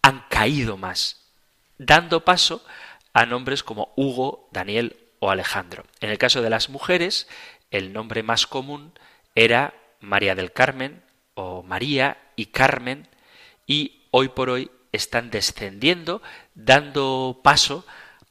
[0.06, 1.32] han caído más,
[1.80, 2.64] dando paso
[3.12, 5.84] a nombres como Hugo, Daniel o Alejandro.
[6.00, 7.28] En el caso de las mujeres,
[7.72, 8.94] el nombre más común
[9.34, 11.02] era María del Carmen
[11.34, 13.08] o María y Carmen
[13.66, 16.22] y hoy por hoy están descendiendo,
[16.54, 17.84] dando paso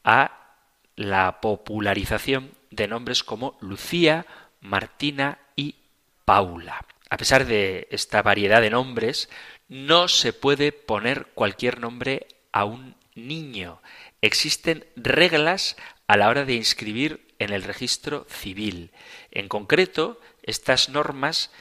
[0.05, 0.55] a
[0.95, 4.25] la popularización de nombres como Lucía,
[4.61, 5.75] Martina y
[6.23, 6.85] Paula.
[7.09, 9.29] A pesar de esta variedad de nombres,
[9.67, 13.81] no se puede poner cualquier nombre a un niño.
[14.21, 15.75] Existen reglas
[16.07, 18.91] a la hora de inscribir en el registro civil.
[19.31, 21.51] En concreto, estas normas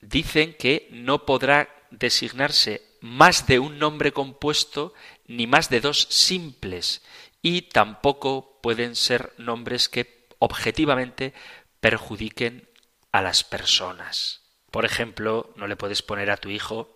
[0.00, 4.94] dicen que no podrá designarse más de un nombre compuesto
[5.26, 7.02] ni más de dos simples
[7.42, 11.34] y tampoco pueden ser nombres que objetivamente
[11.80, 12.68] perjudiquen
[13.12, 14.49] a las personas.
[14.70, 16.88] Por ejemplo, no le puedes poner a tu hijo,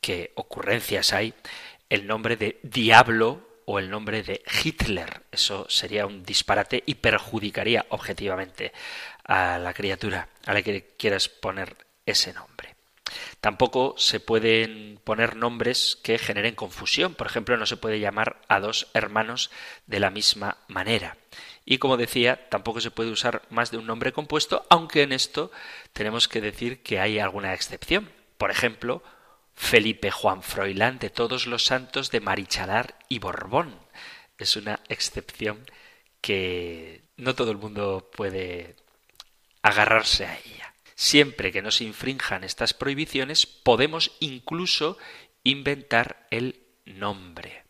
[0.00, 1.34] que ocurrencias hay,
[1.90, 5.22] el nombre de diablo o el nombre de Hitler.
[5.30, 8.72] Eso sería un disparate y perjudicaría objetivamente
[9.24, 12.76] a la criatura a la que quieras poner ese nombre.
[13.40, 17.14] Tampoco se pueden poner nombres que generen confusión.
[17.14, 19.50] Por ejemplo, no se puede llamar a dos hermanos
[19.86, 21.16] de la misma manera.
[21.70, 25.50] Y como decía, tampoco se puede usar más de un nombre compuesto, aunque en esto
[25.92, 28.10] tenemos que decir que hay alguna excepción.
[28.38, 29.02] Por ejemplo,
[29.54, 33.78] Felipe Juan Froilán de todos los santos de Marichalar y Borbón.
[34.38, 35.66] Es una excepción
[36.22, 38.74] que no todo el mundo puede
[39.60, 40.72] agarrarse a ella.
[40.94, 44.96] Siempre que no se infrinjan estas prohibiciones, podemos incluso
[45.44, 47.64] inventar el nombre.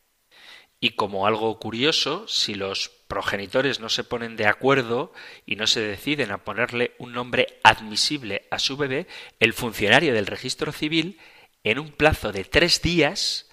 [0.78, 5.12] Y como algo curioso, si los progenitores no se ponen de acuerdo
[5.46, 9.06] y no se deciden a ponerle un nombre admisible a su bebé,
[9.40, 11.18] el funcionario del registro civil,
[11.64, 13.50] en un plazo de tres días,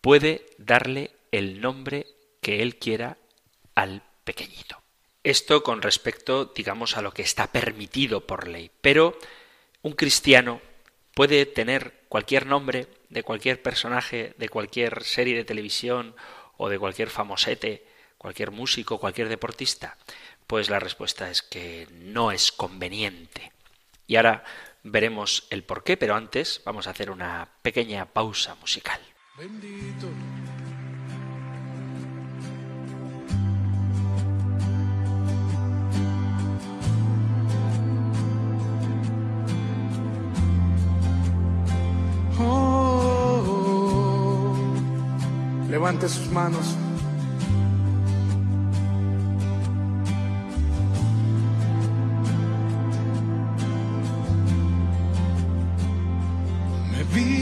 [0.00, 2.06] puede darle el nombre
[2.40, 3.16] que él quiera
[3.74, 4.82] al pequeñito.
[5.24, 8.70] Esto con respecto, digamos, a lo que está permitido por ley.
[8.80, 9.16] Pero
[9.80, 10.60] un cristiano
[11.14, 16.14] puede tener cualquier nombre de cualquier personaje, de cualquier serie de televisión
[16.56, 17.86] o de cualquier famosete,
[18.22, 19.98] cualquier músico, cualquier deportista.
[20.46, 23.52] Pues la respuesta es que no es conveniente.
[24.06, 24.44] Y ahora
[24.84, 29.00] veremos el por qué, pero antes vamos a hacer una pequeña pausa musical.
[29.36, 30.08] Bendito
[45.68, 46.76] Levante sus manos.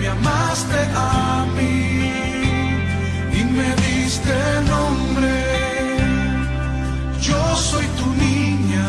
[0.00, 1.78] me amaste a mí
[3.38, 4.34] y me diste
[4.74, 5.34] nombre.
[7.20, 8.88] Yo soy tu niña,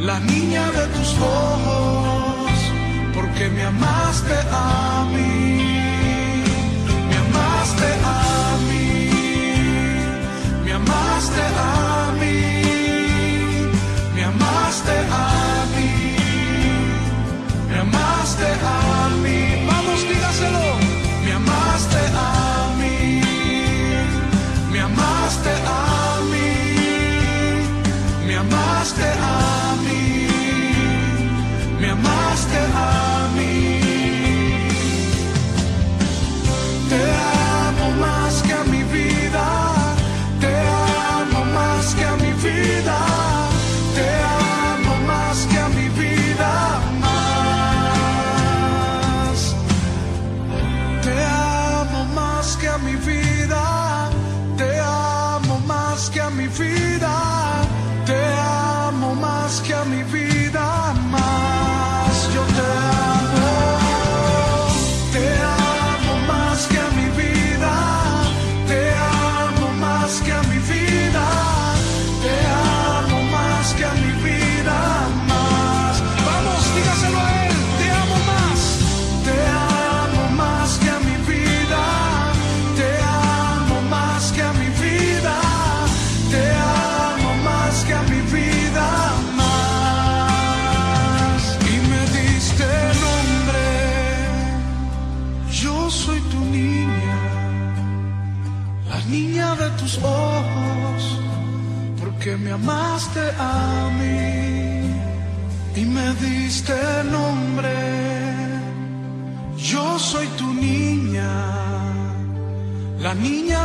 [0.00, 2.06] la niña de tus ojos
[3.38, 4.75] que me amaste a mí,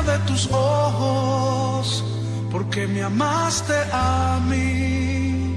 [0.04, 2.04] de tus ojos,
[2.52, 5.56] porque me amaste a mí,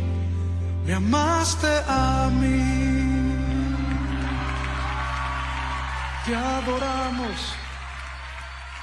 [0.84, 3.34] me amaste a mí.
[6.26, 7.54] Te adoramos,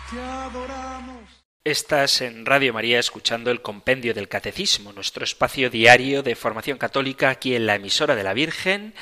[0.10, 1.22] te adoramos.
[1.64, 7.30] Estás en Radio María escuchando el Compendio del Catecismo, nuestro espacio diario de formación católica
[7.30, 8.96] aquí en la emisora de la Virgen.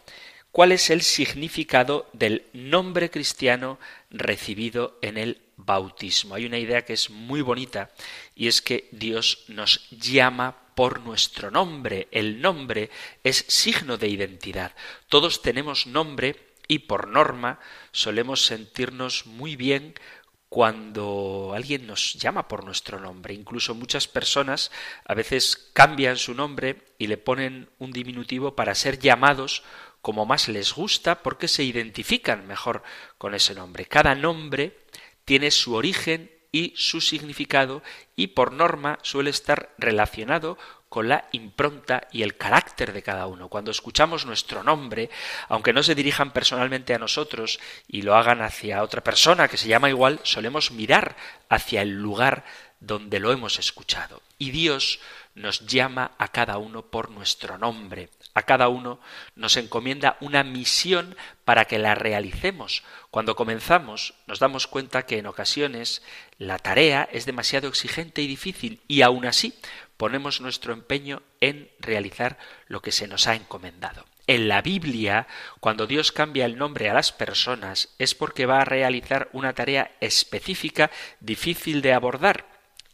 [0.51, 3.77] ¿Cuál es el significado del nombre cristiano
[4.09, 6.35] recibido en el bautismo?
[6.35, 7.91] Hay una idea que es muy bonita
[8.35, 12.07] y es que Dios nos llama por nuestro nombre.
[12.11, 12.89] El nombre
[13.23, 14.73] es signo de identidad.
[15.09, 16.37] Todos tenemos nombre
[16.67, 17.59] y por norma
[17.91, 19.93] solemos sentirnos muy bien
[20.55, 23.33] cuando alguien nos llama por nuestro nombre.
[23.33, 24.71] Incluso muchas personas
[25.03, 29.63] a veces cambian su nombre y le ponen un diminutivo para ser llamados
[30.01, 32.83] como más les gusta porque se identifican mejor
[33.17, 33.85] con ese nombre.
[33.85, 34.79] Cada nombre
[35.25, 37.83] tiene su origen y su significado
[38.15, 40.57] y por norma suele estar relacionado
[40.89, 43.49] con la impronta y el carácter de cada uno.
[43.49, 45.09] Cuando escuchamos nuestro nombre,
[45.49, 49.67] aunque no se dirijan personalmente a nosotros y lo hagan hacia otra persona que se
[49.67, 51.15] llama igual, solemos mirar
[51.49, 52.45] hacia el lugar
[52.79, 54.21] donde lo hemos escuchado.
[54.37, 54.99] Y Dios
[55.33, 58.09] nos llama a cada uno por nuestro nombre.
[58.33, 58.99] A cada uno
[59.35, 62.83] nos encomienda una misión para que la realicemos.
[63.11, 66.01] Cuando comenzamos nos damos cuenta que en ocasiones
[66.37, 69.53] la tarea es demasiado exigente y difícil y aún así
[69.97, 74.05] ponemos nuestro empeño en realizar lo que se nos ha encomendado.
[74.27, 75.27] En la Biblia,
[75.59, 79.91] cuando Dios cambia el nombre a las personas, es porque va a realizar una tarea
[80.01, 82.45] específica difícil de abordar.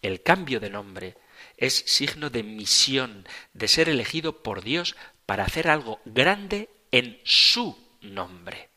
[0.02, 1.16] El cambio de nombre
[1.58, 7.78] es signo de misión, de ser elegido por Dios para hacer algo grande en su
[8.02, 8.70] nombre.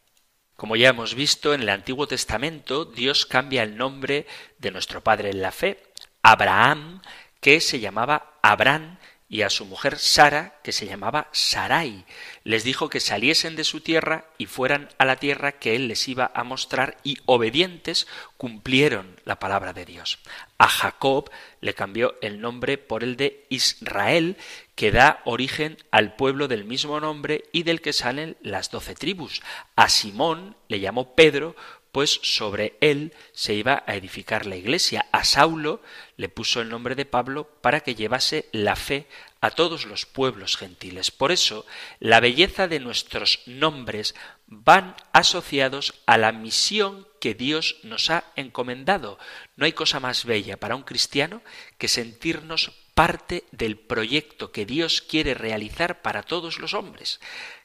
[0.54, 4.26] Como ya hemos visto en el Antiguo Testamento, Dios cambia el nombre
[4.58, 5.82] de nuestro Padre en la fe,
[6.22, 7.02] Abraham,
[7.44, 8.96] que se llamaba Abraham,
[9.28, 12.07] y a su mujer Sara, que se llamaba Sarai.
[12.42, 16.09] Les dijo que saliesen de su tierra y fueran a la tierra que él les
[16.09, 18.07] iba a mostrar y obedientes
[18.38, 20.20] cumplieron la palabra de Dios.
[20.57, 21.30] A Jacob
[21.61, 24.38] le cambió el nombre por el de Israel,
[24.74, 29.42] que da origen al pueblo del mismo nombre y del que salen las doce tribus.
[29.76, 31.57] A Simón le llamó Pedro
[31.95, 35.07] pues sobre él se iba a edificar la iglesia.
[35.12, 35.80] A Saulo
[36.16, 39.07] le puso el nombre de Pablo para que llevase la fe
[39.40, 41.12] a todos los pueblos gentiles.
[41.12, 41.64] Por eso,
[42.01, 44.16] la belleza de nuestros nombres
[44.49, 49.16] van asociados a la misión que Dios nos ha encomendado.
[49.55, 51.42] No hay cosa más bella para un cristiano
[51.78, 57.20] que sentirnos parte del proyecto que Dios quiere realizar para todos los hombres.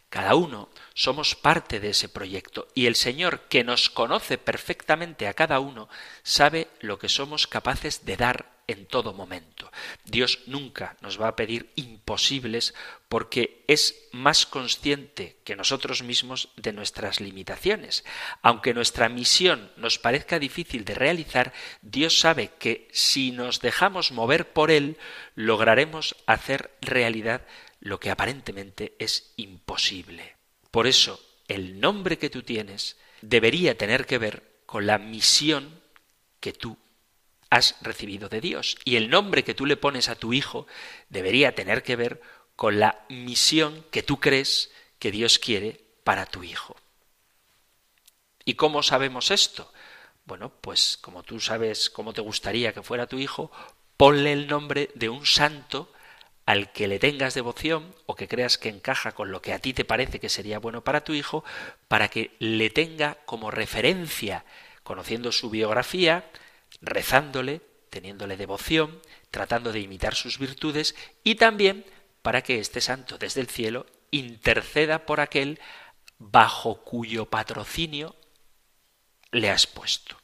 [0.09, 5.33] Cada uno somos parte de ese proyecto y el Señor, que nos conoce perfectamente a
[5.33, 5.87] cada uno,
[6.23, 9.71] sabe lo que somos capaces de dar en todo momento.
[10.05, 12.75] Dios nunca nos va a pedir imposibles
[13.07, 18.05] porque es más consciente que nosotros mismos de nuestras limitaciones.
[18.43, 21.51] Aunque nuestra misión nos parezca difícil de realizar,
[21.81, 24.97] Dios sabe que si nos dejamos mover por Él,
[25.33, 27.41] lograremos hacer realidad
[27.79, 30.35] lo que aparentemente es imposible.
[30.71, 35.81] Por eso, el nombre que tú tienes debería tener que ver con la misión
[36.39, 36.77] que tú
[37.49, 38.77] has recibido de Dios.
[38.85, 40.67] Y el nombre que tú le pones a tu hijo
[41.09, 42.21] debería tener que ver
[42.55, 46.75] con la misión que tú crees que Dios quiere para tu hijo.
[48.45, 49.71] ¿Y cómo sabemos esto?
[50.25, 53.51] Bueno, pues como tú sabes cómo te gustaría que fuera tu hijo,
[53.97, 55.91] ponle el nombre de un santo
[56.49, 59.71] al que le tengas devoción o que creas que encaja con lo que a ti
[59.71, 61.43] te parece que sería bueno para tu hijo,
[61.87, 64.45] para que le tenga como referencia,
[64.81, 66.27] conociendo su biografía,
[66.81, 71.85] rezándole, teniéndole devoción, tratando de imitar sus virtudes y también
[72.23, 75.59] para que este santo desde el cielo interceda por aquel
[76.17, 78.15] bajo cuyo patrocinio
[79.29, 80.17] le has puesto.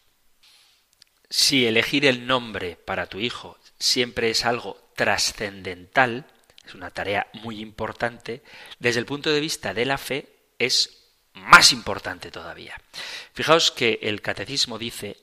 [1.29, 6.25] Si elegir el nombre para tu hijo siempre es algo trascendental,
[6.65, 8.41] es una tarea muy importante,
[8.79, 10.27] desde el punto de vista de la fe
[10.57, 12.79] es más importante todavía.
[13.33, 15.17] Fijaos que el catecismo dice,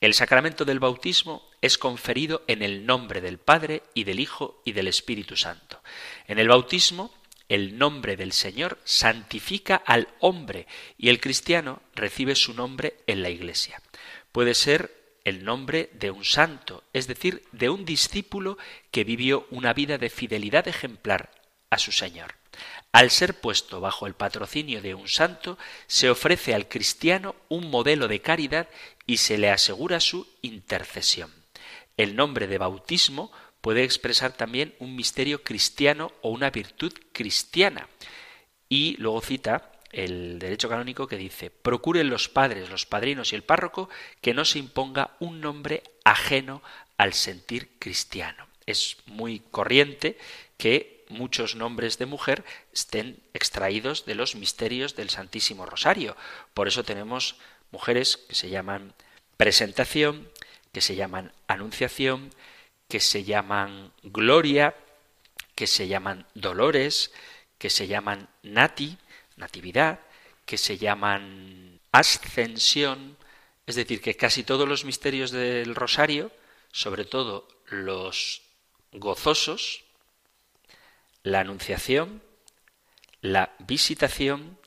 [0.00, 4.72] el sacramento del bautismo es conferido en el nombre del Padre y del Hijo y
[4.72, 5.82] del Espíritu Santo.
[6.26, 7.12] En el bautismo,
[7.48, 13.28] el nombre del Señor santifica al hombre y el cristiano recibe su nombre en la
[13.28, 13.82] Iglesia.
[14.32, 14.99] Puede ser
[15.30, 18.58] el nombre de un santo, es decir, de un discípulo
[18.90, 21.30] que vivió una vida de fidelidad ejemplar
[21.70, 22.34] a su Señor.
[22.92, 25.56] Al ser puesto bajo el patrocinio de un santo,
[25.86, 28.68] se ofrece al cristiano un modelo de caridad
[29.06, 31.32] y se le asegura su intercesión.
[31.96, 37.88] El nombre de bautismo puede expresar también un misterio cristiano o una virtud cristiana.
[38.68, 43.42] Y luego cita el derecho canónico que dice, procuren los padres, los padrinos y el
[43.42, 43.88] párroco
[44.20, 46.62] que no se imponga un nombre ajeno
[46.96, 48.46] al sentir cristiano.
[48.66, 50.18] Es muy corriente
[50.56, 56.16] que muchos nombres de mujer estén extraídos de los misterios del Santísimo Rosario.
[56.54, 57.36] Por eso tenemos
[57.72, 58.94] mujeres que se llaman
[59.36, 60.28] presentación,
[60.72, 62.30] que se llaman anunciación,
[62.88, 64.74] que se llaman gloria,
[65.54, 67.12] que se llaman dolores,
[67.58, 68.98] que se llaman nati,
[69.40, 70.00] natividad,
[70.46, 73.16] que se llaman ascensión,
[73.66, 76.30] es decir, que casi todos los misterios del rosario,
[76.72, 78.42] sobre todo los
[78.92, 79.84] gozosos,
[81.22, 82.22] la anunciación,
[83.20, 84.58] la visitación,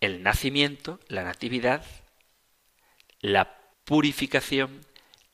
[0.00, 1.84] el nacimiento, la natividad,
[3.20, 4.84] la purificación,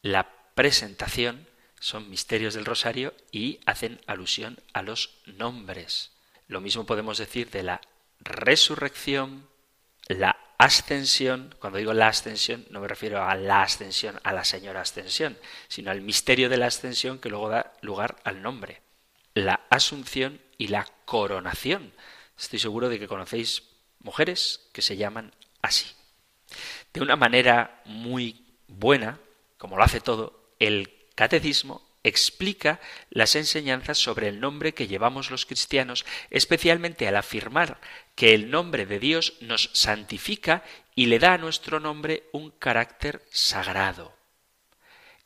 [0.03, 1.49] la presentación,
[1.81, 6.13] son misterios del rosario y hacen alusión a los nombres.
[6.47, 7.81] Lo mismo podemos decir de la
[8.21, 9.49] resurrección,
[10.07, 14.83] la ascensión, cuando digo la ascensión no me refiero a la ascensión, a la señora
[14.83, 18.83] ascensión, sino al misterio de la ascensión que luego da lugar al nombre,
[19.35, 21.93] la asunción y la coronación.
[22.39, 23.63] Estoy seguro de que conocéis
[24.01, 25.87] mujeres que se llaman así.
[26.93, 29.19] De una manera muy buena,
[29.57, 35.47] como lo hace todo, el catecismo explica las enseñanzas sobre el nombre que llevamos los
[35.47, 37.81] cristianos, especialmente al afirmar
[38.21, 40.63] que el nombre de Dios nos santifica
[40.95, 44.15] y le da a nuestro nombre un carácter sagrado.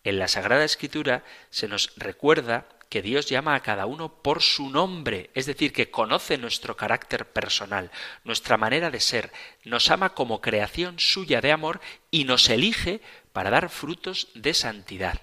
[0.05, 4.71] En la Sagrada Escritura se nos recuerda que Dios llama a cada uno por su
[4.71, 7.91] nombre, es decir, que conoce nuestro carácter personal,
[8.23, 9.33] nuestra manera de ser,
[9.65, 11.81] nos ama como creación suya de amor
[12.13, 13.01] y nos elige
[13.33, 15.21] para dar frutos de santidad.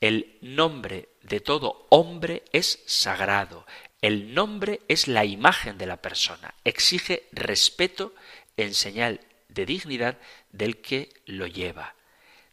[0.00, 3.66] El nombre de todo hombre es sagrado.
[4.02, 6.54] El nombre es la imagen de la persona.
[6.64, 8.12] Exige respeto
[8.56, 10.18] en señal de dignidad
[10.50, 11.94] del que lo lleva.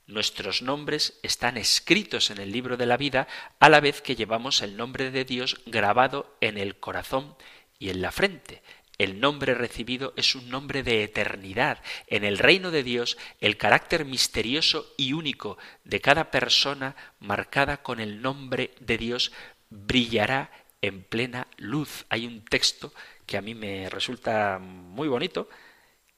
[0.06, 3.28] Nuestros nombres están escritos en el libro de la vida
[3.60, 7.36] a la vez que llevamos el nombre de Dios grabado en el corazón
[7.80, 8.62] y en la frente.
[9.00, 11.82] El nombre recibido es un nombre de eternidad.
[12.06, 18.00] En el reino de Dios, el carácter misterioso y único de cada persona marcada con
[18.00, 19.32] el nombre de Dios
[19.70, 20.52] brillará
[20.82, 22.06] en plena luz.
[22.10, 22.94] Hay un texto
[23.26, 25.50] que a mí me resulta muy bonito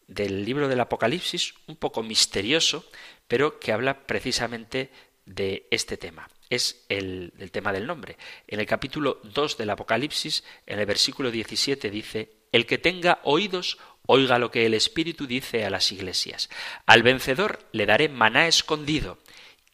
[0.07, 2.85] del libro del Apocalipsis, un poco misterioso,
[3.27, 4.91] pero que habla precisamente
[5.25, 6.27] de este tema.
[6.49, 8.17] Es el, tema del nombre.
[8.47, 13.77] En el capítulo 2 del Apocalipsis, en el versículo 17 dice, el que tenga oídos,
[14.05, 16.49] oiga lo que el Espíritu dice a las iglesias.
[16.85, 19.17] Al vencedor le daré maná escondido,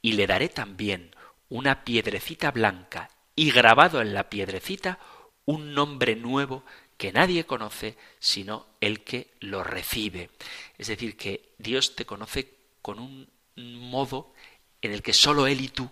[0.02, 1.16] y le daré también
[1.50, 5.00] una piedrecita blanca, y grabado en la piedrecita
[5.46, 6.66] un nombre nuevo
[6.98, 10.32] que nadie conoce sino el que lo recibe.
[10.78, 14.34] Es decir, que Dios te conoce con un modo
[14.82, 15.90] en el que sólo Él y tú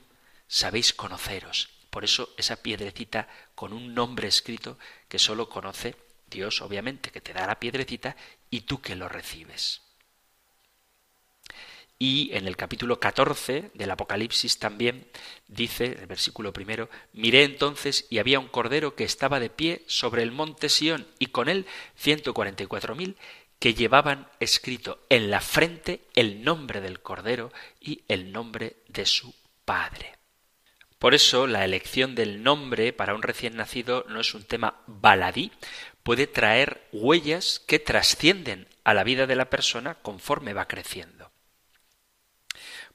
[0.48, 1.70] sabéis conoceros.
[1.92, 7.32] Por eso esa piedrecita con un nombre escrito que sólo conoce Dios obviamente que te
[7.32, 8.16] da la piedrecita
[8.50, 9.85] y tú que lo recibes.
[11.98, 15.08] Y en el capítulo 14 del Apocalipsis también
[15.48, 20.24] dice, el versículo primero, miré entonces y había un cordero que estaba de pie sobre
[20.24, 21.66] el monte Sión y con él
[21.96, 23.16] ciento cuarenta y cuatro mil
[23.60, 29.34] que llevaban escrito en la frente el nombre del cordero y el nombre de su
[29.64, 30.18] padre.
[31.00, 35.52] Por eso la elección del nombre para un recién nacido no es un tema baladí,
[36.04, 41.25] puede traer huellas que trascienden a la vida de la persona conforme va creciendo.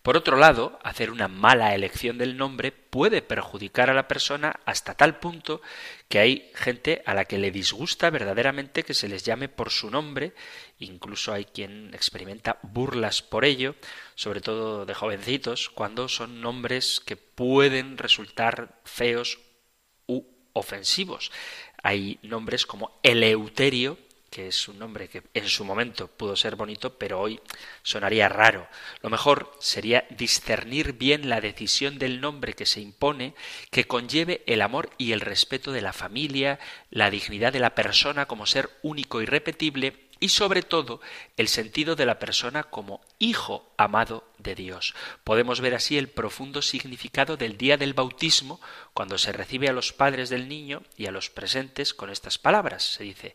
[0.03, 4.95] Por otro lado, hacer una mala elección del nombre puede perjudicar a la persona hasta
[4.95, 5.61] tal punto
[6.09, 9.91] que hay gente a la que le disgusta verdaderamente que se les llame por su
[9.91, 10.33] nombre,
[10.79, 13.75] incluso hay quien experimenta burlas por ello,
[14.15, 19.39] sobre todo de jovencitos, cuando son nombres que pueden resultar feos
[20.07, 20.25] u
[20.55, 21.31] ofensivos.
[21.83, 23.99] Hay nombres como Eleuterio,
[24.31, 27.41] que es un nombre que en su momento pudo ser bonito, pero hoy
[27.83, 28.69] sonaría raro.
[29.03, 33.35] Lo mejor sería discernir bien la decisión del nombre que se impone,
[33.71, 36.61] que conlleve el amor y el respeto de la familia,
[36.91, 41.01] la dignidad de la persona como ser único y repetible, y sobre todo
[41.39, 44.95] el sentido de la persona como hijo amado de Dios.
[45.25, 48.61] Podemos ver así el profundo significado del día del bautismo
[48.93, 52.85] cuando se recibe a los padres del niño y a los presentes con estas palabras.
[52.85, 53.35] Se dice,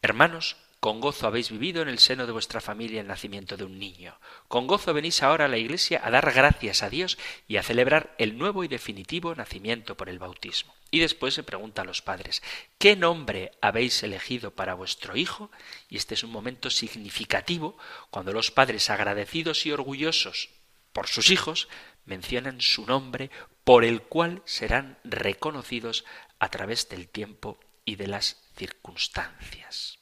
[0.00, 3.80] Hermanos, con gozo habéis vivido en el seno de vuestra familia el nacimiento de un
[3.80, 4.16] niño.
[4.46, 7.18] Con gozo venís ahora a la iglesia a dar gracias a Dios
[7.48, 10.72] y a celebrar el nuevo y definitivo nacimiento por el bautismo.
[10.92, 12.44] Y después se pregunta a los padres,
[12.78, 15.50] ¿qué nombre habéis elegido para vuestro hijo?
[15.88, 17.76] Y este es un momento significativo
[18.10, 20.50] cuando los padres agradecidos y orgullosos
[20.92, 21.68] por sus hijos
[22.06, 23.32] mencionan su nombre
[23.64, 26.04] por el cual serán reconocidos
[26.38, 29.98] a través del tiempo y de las circunstancias.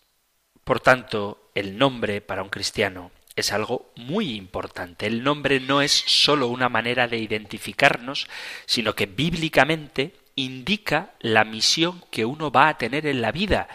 [0.65, 5.07] Por tanto, el nombre para un cristiano es algo muy importante.
[5.07, 8.27] El nombre no es sólo una manera de identificarnos,
[8.65, 13.69] sino que bíblicamente indica la misión que uno va a tener en la vida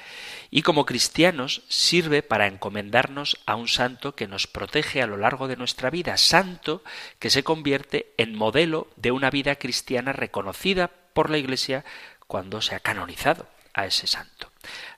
[0.52, 5.48] y como cristianos sirve para encomendarnos a un santo que nos protege a lo largo
[5.48, 6.84] de nuestra vida, santo
[7.20, 11.86] que se convierte en modelo de una vida cristiana reconocida por la Iglesia
[12.28, 14.51] cuando se ha canonizado a ese santo.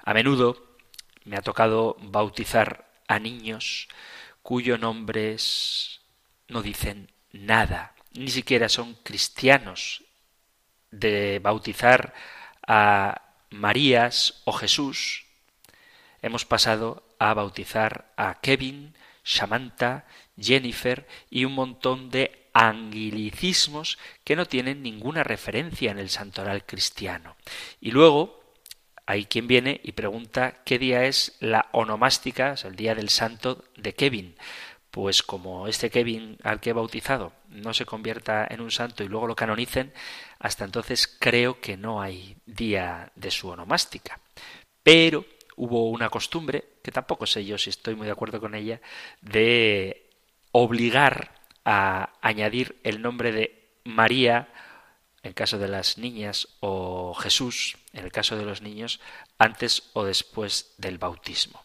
[0.04, 0.78] A menudo
[1.26, 3.88] me ha tocado bautizar a niños
[4.42, 6.02] cuyos nombres
[6.48, 10.04] no dicen nada, ni siquiera son cristianos.
[10.92, 12.14] De bautizar
[12.68, 15.26] a Marías o Jesús,
[16.22, 20.06] hemos pasado a bautizar a Kevin, Samantha,
[20.40, 27.36] Jennifer y un montón de anglicismos que no tienen ninguna referencia en el santoral cristiano.
[27.82, 28.43] Y luego
[29.06, 33.94] hay quien viene y pregunta qué día es la onomástica, el día del santo de
[33.94, 34.36] Kevin.
[34.92, 39.08] Pues como este Kevin al que he bautizado no se convierta en un santo y
[39.08, 39.92] luego lo canonicen,
[40.40, 44.20] hasta entonces creo que no hay día de su onomástica.
[44.84, 45.26] Pero
[45.56, 48.82] hubo una costumbre, que tampoco sé yo si estoy muy de acuerdo con ella,
[49.22, 50.10] de
[50.52, 51.32] obligar
[51.66, 54.50] a añadir el nombre de María
[55.24, 59.00] en caso de las niñas, o Jesús, en el caso de los niños,
[59.38, 61.64] antes o después del bautismo.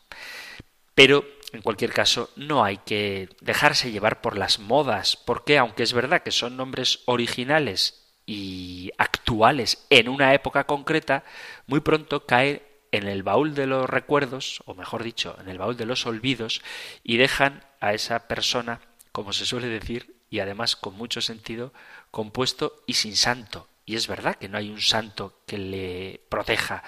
[0.94, 5.92] Pero, en cualquier caso, no hay que dejarse llevar por las modas, porque aunque es
[5.92, 11.24] verdad que son nombres originales y actuales en una época concreta,
[11.66, 12.62] muy pronto cae
[12.92, 16.62] en el baúl de los recuerdos, o mejor dicho, en el baúl de los olvidos,
[17.02, 18.80] y dejan a esa persona,
[19.12, 21.72] como se suele decir, y además con mucho sentido,
[22.10, 23.68] compuesto y sin santo.
[23.88, 26.84] Y es verdad que no hay un santo que le proteja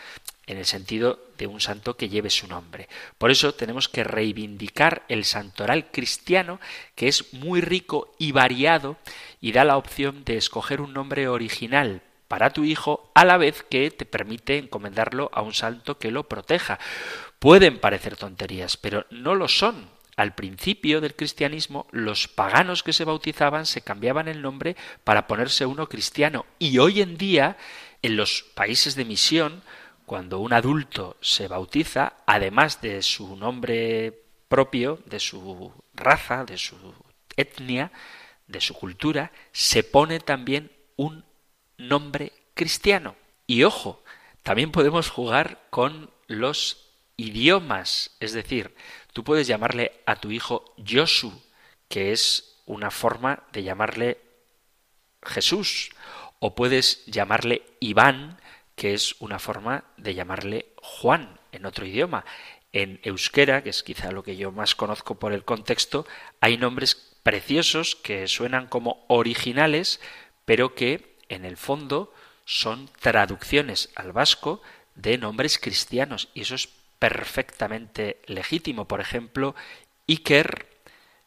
[0.47, 2.91] en el sentido de un santo que lleve su nombre.
[3.17, 6.61] Por eso tenemos que reivindicar el santoral cristiano,
[6.95, 8.99] que es muy rico y variado
[9.41, 13.63] y da la opción de escoger un nombre original para tu hijo a la vez
[13.63, 16.79] que te permite encomendarlo a un santo que lo proteja.
[17.39, 19.89] Pueden parecer tonterías, pero no lo son
[20.21, 25.65] al principio del cristianismo, los paganos que se bautizaban se cambiaban el nombre para ponerse
[25.65, 26.45] uno cristiano.
[26.59, 27.57] Y hoy en día,
[28.03, 29.63] en los países de misión,
[30.05, 36.77] cuando un adulto se bautiza, además de su nombre propio, de su raza, de su
[37.35, 37.91] etnia,
[38.47, 41.25] de su cultura, se pone también un
[41.79, 43.17] nombre cristiano.
[43.47, 44.05] Y ojo,
[44.43, 46.90] también podemos jugar con los
[47.25, 48.75] idiomas, es decir,
[49.13, 51.33] Tú puedes llamarle a tu hijo Josu,
[51.89, 54.19] que es una forma de llamarle
[55.23, 55.91] Jesús,
[56.39, 58.39] o puedes llamarle Iván,
[58.77, 62.25] que es una forma de llamarle Juan en otro idioma.
[62.73, 66.07] En euskera, que es quizá lo que yo más conozco por el contexto,
[66.41, 66.95] hay nombres
[67.25, 70.01] preciosos que suenan como originales,
[70.45, 72.15] pero que en el fondo
[72.45, 74.63] son traducciones al vasco
[74.95, 76.29] de nombres cristianos.
[76.33, 76.69] Y eso es
[77.01, 78.87] perfectamente legítimo.
[78.87, 79.57] Por ejemplo,
[80.07, 80.69] Iker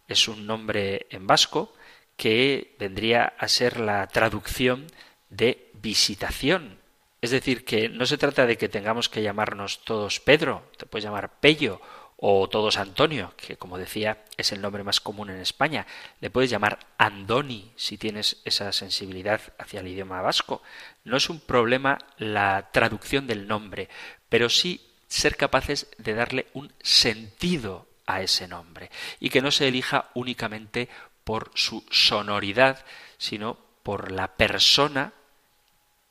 [0.08, 1.74] es un nombre en vasco
[2.16, 4.88] que vendría a ser la traducción
[5.30, 6.78] de visitación.
[7.22, 11.06] Es decir, que no se trata de que tengamos que llamarnos todos Pedro, te puedes
[11.06, 11.82] llamar Pello
[12.18, 15.88] o todos Antonio, que como decía es el nombre más común en España.
[16.22, 20.62] Le puedes llamar Andoni si tienes esa sensibilidad hacia el idioma vasco.
[21.04, 23.90] No es un problema la traducción del nombre,
[24.30, 28.90] pero sí ser capaces de darle un sentido a ese nombre
[29.20, 30.90] y que no se elija únicamente
[31.24, 32.84] por su sonoridad,
[33.20, 35.14] sino por la persona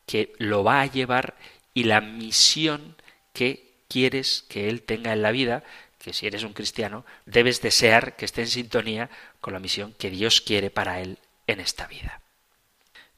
[0.07, 1.35] que lo va a llevar
[1.75, 2.95] y la misión
[3.33, 5.65] que quieres que él tenga en la vida,
[5.99, 10.11] que si eres un cristiano debes desear que esté en sintonía con la misión que
[10.11, 12.21] Dios quiere para él en esta vida.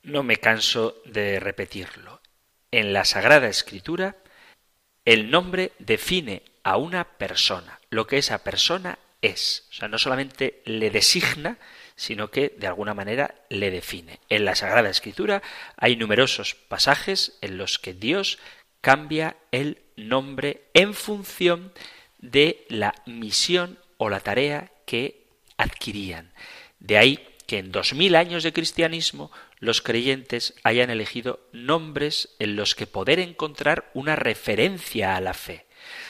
[0.03, 2.23] No me canso de repetirlo.
[2.71, 4.17] En la Sagrada Escritura,
[5.05, 9.67] el nombre define a una persona, lo que esa persona es.
[9.71, 11.59] O sea, no solamente le designa,
[11.97, 14.21] sino que de alguna manera le define.
[14.29, 15.43] En la Sagrada Escritura
[15.77, 18.39] hay numerosos pasajes en los que Dios
[18.81, 21.73] cambia el nombre en función
[22.19, 25.27] de la misión o la tarea que
[25.57, 26.33] adquirían.
[26.81, 29.31] De ahí que en dos mil años de cristianismo
[29.65, 35.67] los creyentes hayan elegido nombres en los que poder encontrar una referencia a la fe.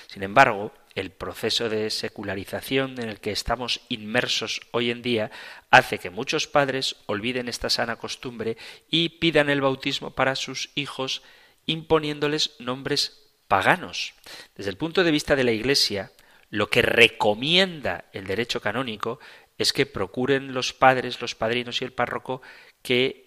[0.09, 5.31] Sin embargo, el proceso de secularización en el que estamos inmersos hoy en día
[5.71, 8.57] hace que muchos padres olviden esta sana costumbre
[8.91, 11.23] y pidan el bautismo para sus hijos
[11.67, 14.15] imponiéndoles nombres paganos.
[14.55, 16.13] Desde el punto de vista de la Iglesia,
[16.51, 19.19] lo que recomienda el derecho canónico
[19.59, 22.43] es que procuren los padres, los padrinos y el párroco
[22.83, 23.24] que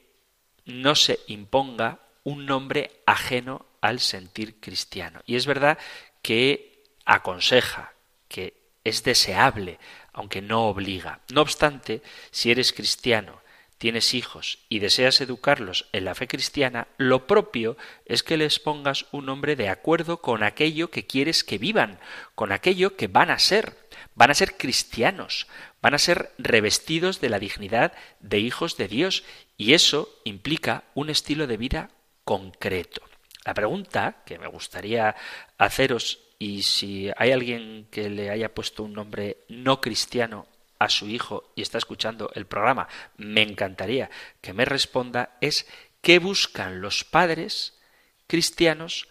[0.68, 5.22] no se imponga un nombre ajeno al sentir cristiano.
[5.26, 5.78] Y es verdad
[6.22, 7.93] que aconseja,
[8.28, 8.53] que
[8.84, 9.80] es deseable,
[10.13, 11.22] aunque no obliga.
[11.32, 12.01] No obstante,
[12.32, 13.41] si eres cristiano,
[13.78, 19.05] tienes hijos y deseas educarlos en la fe cristiana, lo propio es que les pongas
[19.11, 21.99] un nombre de acuerdo con aquello que quieres que vivan,
[22.36, 23.86] con aquello que van a ser.
[24.18, 25.45] Van a ser cristianos,
[25.80, 29.24] van a ser revestidos de la dignidad de hijos de Dios
[29.57, 31.91] y eso implica un estilo de vida
[32.24, 33.03] concreto.
[33.45, 35.15] La pregunta que me gustaría
[35.59, 40.47] haceros y si hay alguien que le haya puesto un nombre no cristiano
[40.80, 42.88] a su hijo y está escuchando el programa,
[43.18, 44.09] me encantaría
[44.41, 45.68] que me responda es
[46.01, 47.78] qué buscan los padres
[48.26, 49.09] cristianos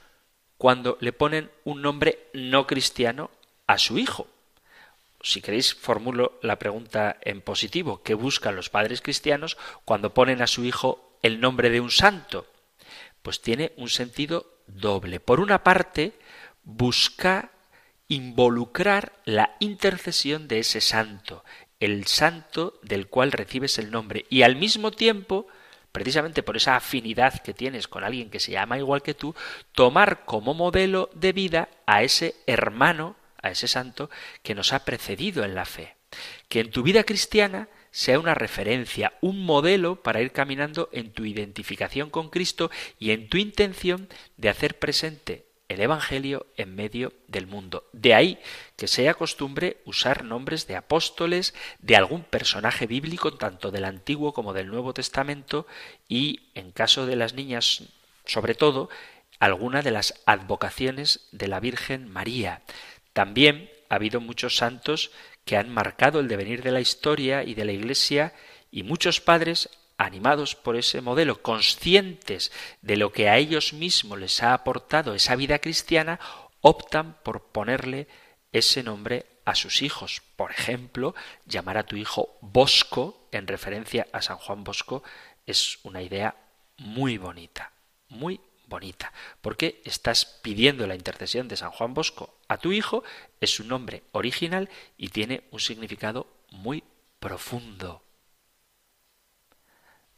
[0.59, 3.31] cuando le ponen un nombre no cristiano
[3.69, 4.27] a su hijo.
[5.23, 8.03] Si queréis, formulo la pregunta en positivo.
[8.03, 12.47] ¿Qué buscan los padres cristianos cuando ponen a su hijo el nombre de un santo?
[13.23, 15.21] Pues tiene un sentido doble.
[15.21, 16.13] Por una parte,
[16.65, 17.51] busca
[18.09, 21.45] involucrar la intercesión de ese santo,
[21.81, 25.47] el santo del cual recibes el nombre, y al mismo tiempo,
[25.93, 29.35] precisamente por esa afinidad que tienes con alguien que se llama igual que tú,
[29.73, 34.11] tomar como modelo de vida a ese hermano, a ese santo
[34.43, 35.97] que nos ha precedido en la fe.
[36.49, 41.25] Que en tu vida cristiana sea una referencia, un modelo para ir caminando en tu
[41.25, 47.47] identificación con Cristo y en tu intención de hacer presente el Evangelio en medio del
[47.47, 47.89] mundo.
[47.93, 48.39] De ahí
[48.77, 54.53] que sea costumbre usar nombres de apóstoles, de algún personaje bíblico, tanto del Antiguo como
[54.53, 55.67] del Nuevo Testamento,
[56.09, 57.85] y, en caso de las niñas,
[58.27, 58.89] sobre todo,
[59.39, 62.63] alguna de las advocaciones de la Virgen María.
[63.17, 65.11] También ha habido muchos santos
[65.47, 68.35] que han marcado el devenir de la historia y de la Iglesia,
[68.71, 72.53] y muchos padres animados por ese modelo, conscientes
[72.83, 76.21] de lo que a ellos mismos les ha aportado esa vida cristiana,
[76.61, 78.07] optan por ponerle
[78.53, 80.21] ese nombre a sus hijos.
[80.37, 81.15] Por ejemplo,
[81.47, 85.03] llamar a tu hijo Bosco en referencia a San Juan Bosco
[85.47, 86.37] es una idea
[86.77, 87.73] muy bonita,
[88.11, 93.05] muy bonita, porque estás pidiendo la intercesión de San Juan Bosco a tu hijo,
[93.41, 96.85] es un nombre original y tiene un significado muy
[97.21, 98.03] profundo.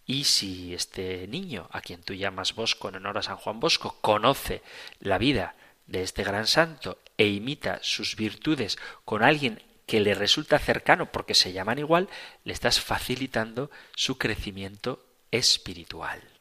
[0.07, 3.99] Y si este niño, a quien tú llamas Bosco en honor a San Juan Bosco,
[4.01, 4.63] conoce
[5.01, 5.55] la vida
[5.87, 11.35] de este gran santo e imita sus virtudes con alguien que le resulta cercano porque
[11.35, 12.09] se llaman igual,
[12.45, 16.38] le estás facilitando su crecimiento espiritual.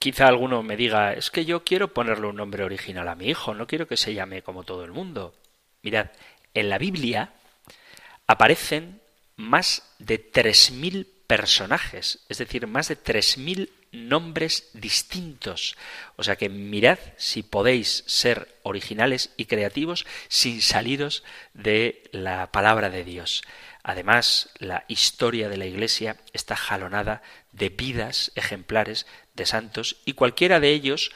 [0.00, 3.52] Quizá alguno me diga, es que yo quiero ponerle un nombre original a mi hijo,
[3.52, 5.34] no quiero que se llame como todo el mundo.
[5.82, 6.06] Mirad,
[6.54, 7.34] en la Biblia
[8.26, 9.02] aparecen
[9.36, 15.76] más de 3.000 personajes, es decir, más de 3.000 nombres distintos.
[16.16, 22.88] O sea que mirad si podéis ser originales y creativos sin saliros de la palabra
[22.88, 23.42] de Dios.
[23.82, 27.22] Además, la historia de la Iglesia está jalonada
[27.52, 31.12] de vidas ejemplares de santos y cualquiera de ellos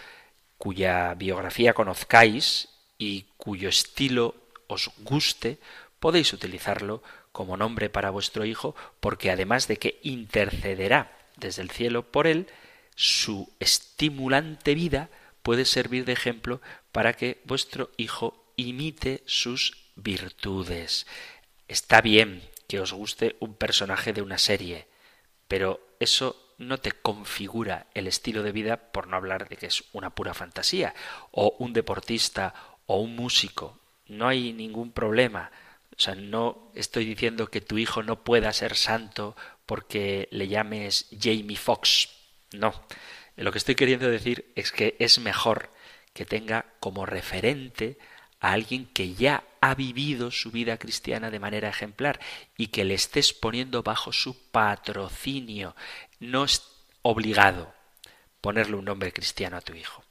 [0.57, 4.35] cuya biografía conozcáis y cuyo estilo
[4.67, 5.59] os guste,
[6.01, 7.03] podéis utilizarlo
[7.33, 12.47] como nombre para vuestro hijo, porque además de que intercederá desde el cielo por él,
[12.95, 15.11] su estimulante vida
[15.43, 16.63] puede servir de ejemplo
[16.93, 21.07] para que vuestro hijo imite sus virtudes.
[21.69, 22.43] Está bien
[22.79, 24.87] os guste un personaje de una serie,
[25.49, 29.85] pero eso no te configura el estilo de vida por no hablar de que es
[29.93, 30.95] una pura fantasía,
[31.31, 32.55] o un deportista
[32.87, 33.79] o un músico.
[34.07, 35.51] No hay ningún problema.
[35.97, 41.07] O sea, no estoy diciendo que tu hijo no pueda ser santo porque le llames
[41.19, 42.11] Jamie Foxx.
[42.53, 42.75] No.
[43.37, 45.71] Lo que estoy queriendo decir es que es mejor
[46.13, 47.99] que tenga como referente
[48.45, 52.21] a alguien que ya ha vivido su vida cristiana de manera ejemplar
[52.59, 55.75] y que le estés poniendo bajo su patrocinio.
[56.21, 56.63] No es
[57.01, 57.73] obligado
[58.43, 60.05] ponerle un nombre cristiano a tu hijo.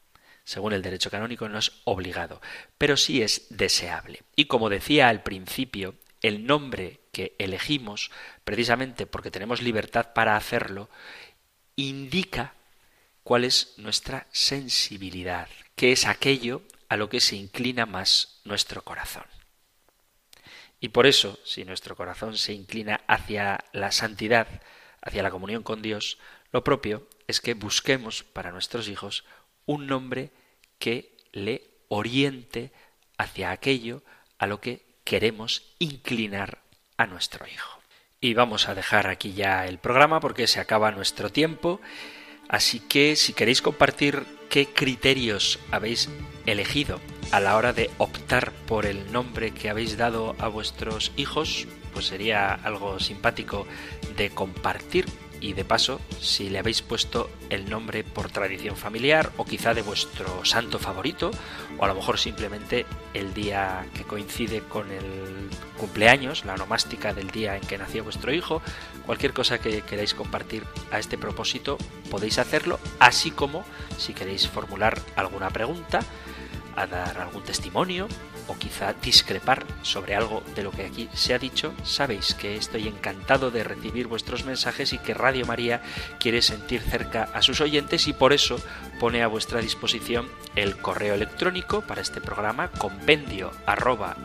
[0.43, 2.41] Según el derecho canónico no es obligado,
[2.79, 4.23] pero sí es deseable.
[4.35, 8.09] Y como decía al principio, el nombre que elegimos,
[8.43, 10.89] precisamente porque tenemos libertad para hacerlo,
[11.75, 12.55] indica
[13.23, 16.63] cuál es nuestra sensibilidad, qué es aquello
[16.93, 19.25] a lo que se inclina más nuestro corazón.
[20.79, 24.61] Y por eso, si nuestro corazón se inclina hacia la santidad,
[25.01, 26.19] hacia la comunión con Dios,
[26.51, 29.25] lo propio es que busquemos para nuestros hijos
[29.65, 30.29] un nombre
[30.77, 32.71] que le oriente
[33.17, 34.03] hacia aquello
[34.37, 36.59] a lo que queremos inclinar
[36.97, 37.79] a nuestro hijo.
[38.21, 41.81] Y vamos a dejar aquí ya el programa porque se acaba nuestro tiempo.
[42.49, 46.09] Así que si queréis compartir qué criterios habéis
[46.45, 46.99] elegido
[47.31, 52.05] a la hora de optar por el nombre que habéis dado a vuestros hijos, pues
[52.05, 53.65] sería algo simpático
[54.15, 55.07] de compartir
[55.41, 59.81] y de paso si le habéis puesto el nombre por tradición familiar o quizá de
[59.81, 61.31] vuestro santo favorito
[61.79, 62.85] o a lo mejor simplemente
[63.15, 65.49] el día que coincide con el
[65.79, 68.61] cumpleaños, la onomástica del día en que nació vuestro hijo,
[69.05, 71.77] cualquier cosa que queráis compartir a este propósito
[72.09, 73.63] podéis hacerlo, así como
[73.97, 75.99] si queréis formular alguna pregunta,
[76.75, 78.07] a dar algún testimonio
[78.47, 82.87] o quizá discrepar sobre algo de lo que aquí se ha dicho, sabéis que estoy
[82.87, 85.81] encantado de recibir vuestros mensajes y que Radio María
[86.19, 88.57] quiere sentir cerca a sus oyentes y por eso
[88.99, 94.17] pone a vuestra disposición el correo electrónico para este programa compendio arroba